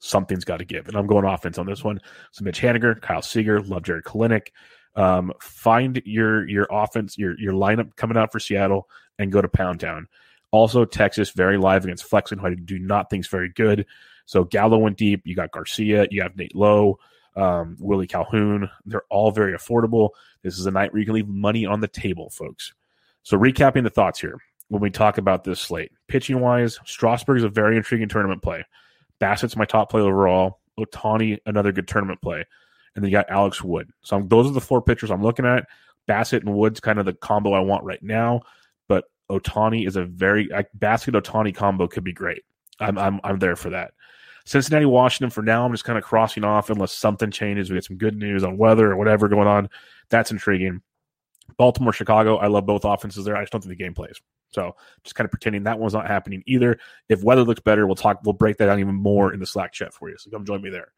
Something's 0.00 0.44
got 0.44 0.58
to 0.58 0.66
give. 0.66 0.86
And 0.86 0.96
I'm 0.96 1.06
going 1.06 1.24
offense 1.24 1.56
on 1.56 1.64
this 1.64 1.82
one. 1.82 1.98
So 2.32 2.44
Mitch 2.44 2.60
Haniger, 2.60 3.00
Kyle 3.00 3.22
Seager, 3.22 3.62
love 3.62 3.84
Jarred 3.84 4.04
Kelenic. 4.04 4.48
Um, 4.96 5.32
find 5.40 6.02
your 6.04 6.46
your 6.46 6.66
offense, 6.70 7.16
your 7.16 7.38
your 7.40 7.54
lineup 7.54 7.96
coming 7.96 8.18
out 8.18 8.32
for 8.32 8.38
Seattle 8.38 8.86
and 9.18 9.32
go 9.32 9.40
to 9.40 9.48
Pound 9.48 9.80
Town. 9.80 10.08
Also, 10.50 10.84
Texas 10.84 11.30
very 11.30 11.56
live 11.56 11.84
against 11.84 12.04
Flexen, 12.04 12.38
who 12.38 12.48
I 12.48 12.54
do 12.54 12.78
not 12.78 13.08
think 13.08 13.24
is 13.24 13.30
very 13.30 13.48
good. 13.48 13.86
So 14.26 14.44
Gallo 14.44 14.76
went 14.76 14.98
deep. 14.98 15.22
You 15.24 15.34
got 15.34 15.52
Garcia. 15.52 16.06
You 16.10 16.20
have 16.20 16.36
Nate 16.36 16.54
Lowe, 16.54 16.98
um, 17.34 17.76
Willie 17.80 18.06
Calhoun. 18.06 18.68
They're 18.84 19.04
all 19.08 19.30
very 19.30 19.56
affordable. 19.56 20.10
This 20.42 20.58
is 20.58 20.66
a 20.66 20.70
night 20.70 20.92
where 20.92 21.00
you 21.00 21.06
can 21.06 21.14
leave 21.14 21.28
money 21.28 21.64
on 21.64 21.80
the 21.80 21.88
table, 21.88 22.28
folks. 22.28 22.74
So 23.22 23.38
recapping 23.38 23.84
the 23.84 23.90
thoughts 23.90 24.20
here 24.20 24.38
when 24.70 24.80
we 24.80 24.88
talk 24.88 25.18
about 25.18 25.44
this 25.44 25.60
slate. 25.60 25.92
Pitching 26.08 26.40
wise, 26.40 26.78
Strasburg 26.86 27.38
is 27.38 27.44
a 27.44 27.48
very 27.48 27.76
intriguing 27.76 28.08
tournament 28.08 28.40
play. 28.40 28.64
Bassitt's 29.20 29.56
my 29.56 29.64
top 29.64 29.90
play 29.90 30.00
overall. 30.00 30.60
Ohtani, 30.78 31.38
another 31.44 31.72
good 31.72 31.88
tournament 31.88 32.22
play. 32.22 32.44
And 32.94 33.04
then 33.04 33.10
you 33.10 33.16
got 33.16 33.28
Alex 33.28 33.62
Wood. 33.62 33.90
So 34.02 34.16
I'm, 34.16 34.28
those 34.28 34.46
are 34.46 34.52
the 34.52 34.60
four 34.60 34.80
pitchers 34.80 35.10
I'm 35.10 35.22
looking 35.22 35.44
at. 35.44 35.66
Bassitt 36.08 36.40
and 36.40 36.54
Wood's 36.54 36.80
kind 36.80 36.98
of 36.98 37.04
the 37.04 37.12
combo 37.12 37.52
I 37.52 37.60
want 37.60 37.84
right 37.84 38.02
now. 38.02 38.42
But 38.88 39.04
Ohtani 39.28 39.86
is 39.86 39.96
a 39.96 40.04
very 40.04 40.48
like, 40.50 40.68
Bassitt 40.78 41.20
Ohtani 41.20 41.54
combo 41.54 41.86
could 41.86 42.04
be 42.04 42.12
great. 42.12 42.42
I'm, 42.78 42.96
I'm 42.96 43.20
I'm 43.22 43.38
there 43.38 43.56
for 43.56 43.70
that. 43.70 43.92
Cincinnati, 44.46 44.86
Washington. 44.86 45.30
For 45.30 45.42
now, 45.42 45.66
I'm 45.66 45.72
just 45.72 45.84
kind 45.84 45.98
of 45.98 46.04
crossing 46.04 46.44
off 46.44 46.70
unless 46.70 46.92
something 46.92 47.30
changes. 47.30 47.70
We 47.70 47.76
get 47.76 47.84
some 47.84 47.98
good 47.98 48.16
news 48.16 48.42
on 48.42 48.56
weather 48.56 48.90
or 48.90 48.96
whatever 48.96 49.28
going 49.28 49.48
on. 49.48 49.68
That's 50.08 50.30
intriguing. 50.30 50.80
Baltimore, 51.56 51.92
Chicago. 51.92 52.36
I 52.36 52.46
love 52.46 52.66
both 52.66 52.84
offenses 52.84 53.24
there. 53.24 53.36
I 53.36 53.42
just 53.42 53.52
don't 53.52 53.60
think 53.60 53.70
the 53.70 53.82
game 53.82 53.94
plays. 53.94 54.20
So 54.52 54.74
just 55.04 55.14
kind 55.14 55.24
of 55.24 55.30
pretending 55.30 55.64
that 55.64 55.78
one's 55.78 55.94
not 55.94 56.06
happening 56.06 56.42
either. 56.46 56.78
If 57.08 57.22
weather 57.22 57.44
looks 57.44 57.60
better, 57.60 57.86
we'll 57.86 57.96
talk. 57.96 58.20
We'll 58.24 58.32
break 58.32 58.56
that 58.58 58.66
down 58.66 58.80
even 58.80 58.94
more 58.94 59.32
in 59.32 59.40
the 59.40 59.46
Slack 59.46 59.72
chat 59.72 59.94
for 59.94 60.08
you. 60.08 60.16
So 60.18 60.30
come 60.30 60.44
join 60.44 60.62
me 60.62 60.70
there. 60.70 60.92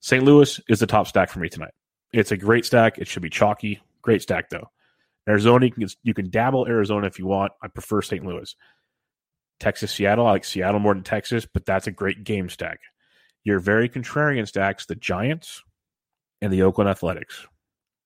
St. 0.00 0.24
Louis 0.24 0.60
is 0.68 0.80
the 0.80 0.86
top 0.86 1.06
stack 1.06 1.30
for 1.30 1.38
me 1.38 1.48
tonight. 1.48 1.72
It's 2.12 2.32
a 2.32 2.36
great 2.36 2.64
stack. 2.64 2.98
It 2.98 3.06
should 3.06 3.22
be 3.22 3.30
chalky. 3.30 3.80
Great 4.02 4.22
stack 4.22 4.48
though. 4.50 4.70
Arizona, 5.28 5.66
you 5.66 5.72
can 5.72 5.88
you 6.02 6.14
can 6.14 6.30
dabble 6.30 6.66
Arizona 6.66 7.06
if 7.06 7.18
you 7.18 7.26
want. 7.26 7.52
I 7.62 7.68
prefer 7.68 8.02
St. 8.02 8.24
Louis. 8.24 8.54
Texas, 9.60 9.92
Seattle. 9.92 10.26
I 10.26 10.32
like 10.32 10.44
Seattle 10.44 10.80
more 10.80 10.94
than 10.94 11.02
Texas, 11.02 11.46
but 11.52 11.66
that's 11.66 11.86
a 11.86 11.92
great 11.92 12.24
game 12.24 12.48
stack. 12.48 12.78
Your 13.44 13.60
very 13.60 13.88
contrarian 13.88 14.46
stacks, 14.46 14.86
the 14.86 14.94
Giants 14.94 15.62
and 16.40 16.52
the 16.52 16.62
Oakland 16.62 16.88
Athletics. 16.88 17.46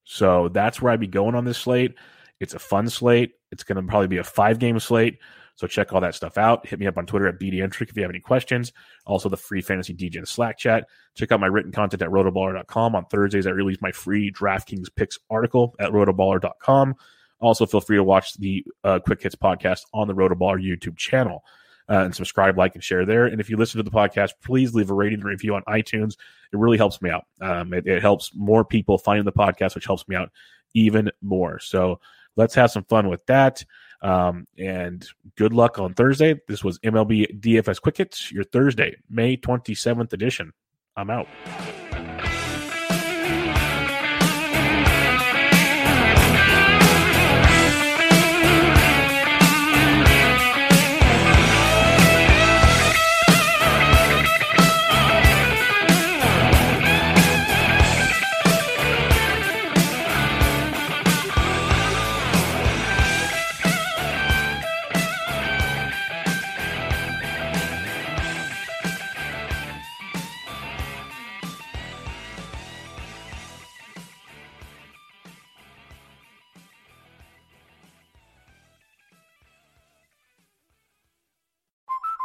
So 0.04 0.48
that's 0.48 0.80
where 0.80 0.92
I'd 0.92 1.00
be 1.00 1.06
going 1.06 1.34
on 1.34 1.44
this 1.44 1.58
slate. 1.58 1.94
It's 2.40 2.54
a 2.54 2.58
fun 2.58 2.88
slate. 2.88 3.34
It's 3.50 3.64
going 3.64 3.76
to 3.76 3.88
probably 3.88 4.08
be 4.08 4.18
a 4.18 4.24
five 4.24 4.58
game 4.58 4.78
slate. 4.80 5.18
So 5.54 5.66
check 5.66 5.92
all 5.92 6.00
that 6.00 6.14
stuff 6.14 6.38
out. 6.38 6.66
Hit 6.66 6.80
me 6.80 6.86
up 6.86 6.96
on 6.98 7.06
Twitter 7.06 7.28
at 7.28 7.38
BDentric 7.38 7.90
if 7.90 7.96
you 7.96 8.02
have 8.02 8.10
any 8.10 8.20
questions. 8.20 8.72
Also, 9.06 9.28
the 9.28 9.36
free 9.36 9.60
fantasy 9.60 9.94
DJ 9.94 10.26
Slack 10.26 10.58
chat. 10.58 10.88
Check 11.14 11.30
out 11.30 11.40
my 11.40 11.46
written 11.46 11.72
content 11.72 12.02
at 12.02 12.08
rotoballer.com. 12.08 12.96
On 12.96 13.04
Thursdays, 13.06 13.46
I 13.46 13.50
release 13.50 13.80
my 13.80 13.92
free 13.92 14.32
DraftKings 14.32 14.88
picks 14.94 15.18
article 15.30 15.74
at 15.78 15.90
rotoballer.com. 15.90 16.94
Also, 17.40 17.66
feel 17.66 17.80
free 17.80 17.96
to 17.96 18.04
watch 18.04 18.34
the 18.34 18.64
uh, 18.82 18.98
Quick 19.04 19.22
Hits 19.22 19.34
podcast 19.34 19.82
on 19.92 20.08
the 20.08 20.14
Rotoballer 20.14 20.62
YouTube 20.62 20.96
channel. 20.96 21.44
Uh, 21.88 22.04
and 22.04 22.14
subscribe, 22.14 22.56
like, 22.56 22.74
and 22.74 22.82
share 22.82 23.04
there. 23.04 23.26
And 23.26 23.40
if 23.40 23.50
you 23.50 23.56
listen 23.56 23.78
to 23.78 23.82
the 23.82 23.90
podcast, 23.90 24.32
please 24.42 24.72
leave 24.74 24.90
a 24.90 24.94
rating 24.94 25.20
and 25.20 25.28
review 25.28 25.54
on 25.54 25.62
iTunes. 25.64 26.16
It 26.52 26.58
really 26.58 26.78
helps 26.78 27.02
me 27.02 27.10
out. 27.10 27.26
Um, 27.40 27.74
it, 27.74 27.86
it 27.86 28.00
helps 28.00 28.32
more 28.34 28.64
people 28.64 28.98
find 28.98 29.26
the 29.26 29.32
podcast, 29.32 29.74
which 29.74 29.86
helps 29.86 30.06
me 30.08 30.16
out 30.16 30.30
even 30.74 31.10
more. 31.20 31.58
So 31.58 32.00
let's 32.36 32.54
have 32.54 32.70
some 32.70 32.84
fun 32.84 33.08
with 33.08 33.24
that. 33.26 33.64
Um, 34.00 34.46
and 34.58 35.06
good 35.36 35.52
luck 35.52 35.78
on 35.78 35.94
Thursday. 35.94 36.40
This 36.48 36.64
was 36.64 36.78
MLB 36.80 37.40
DFS 37.40 37.80
Quick 37.80 37.98
Hits, 37.98 38.32
your 38.32 38.44
Thursday, 38.44 38.96
May 39.08 39.36
27th 39.36 40.12
edition. 40.12 40.52
I'm 40.96 41.10
out. 41.10 41.28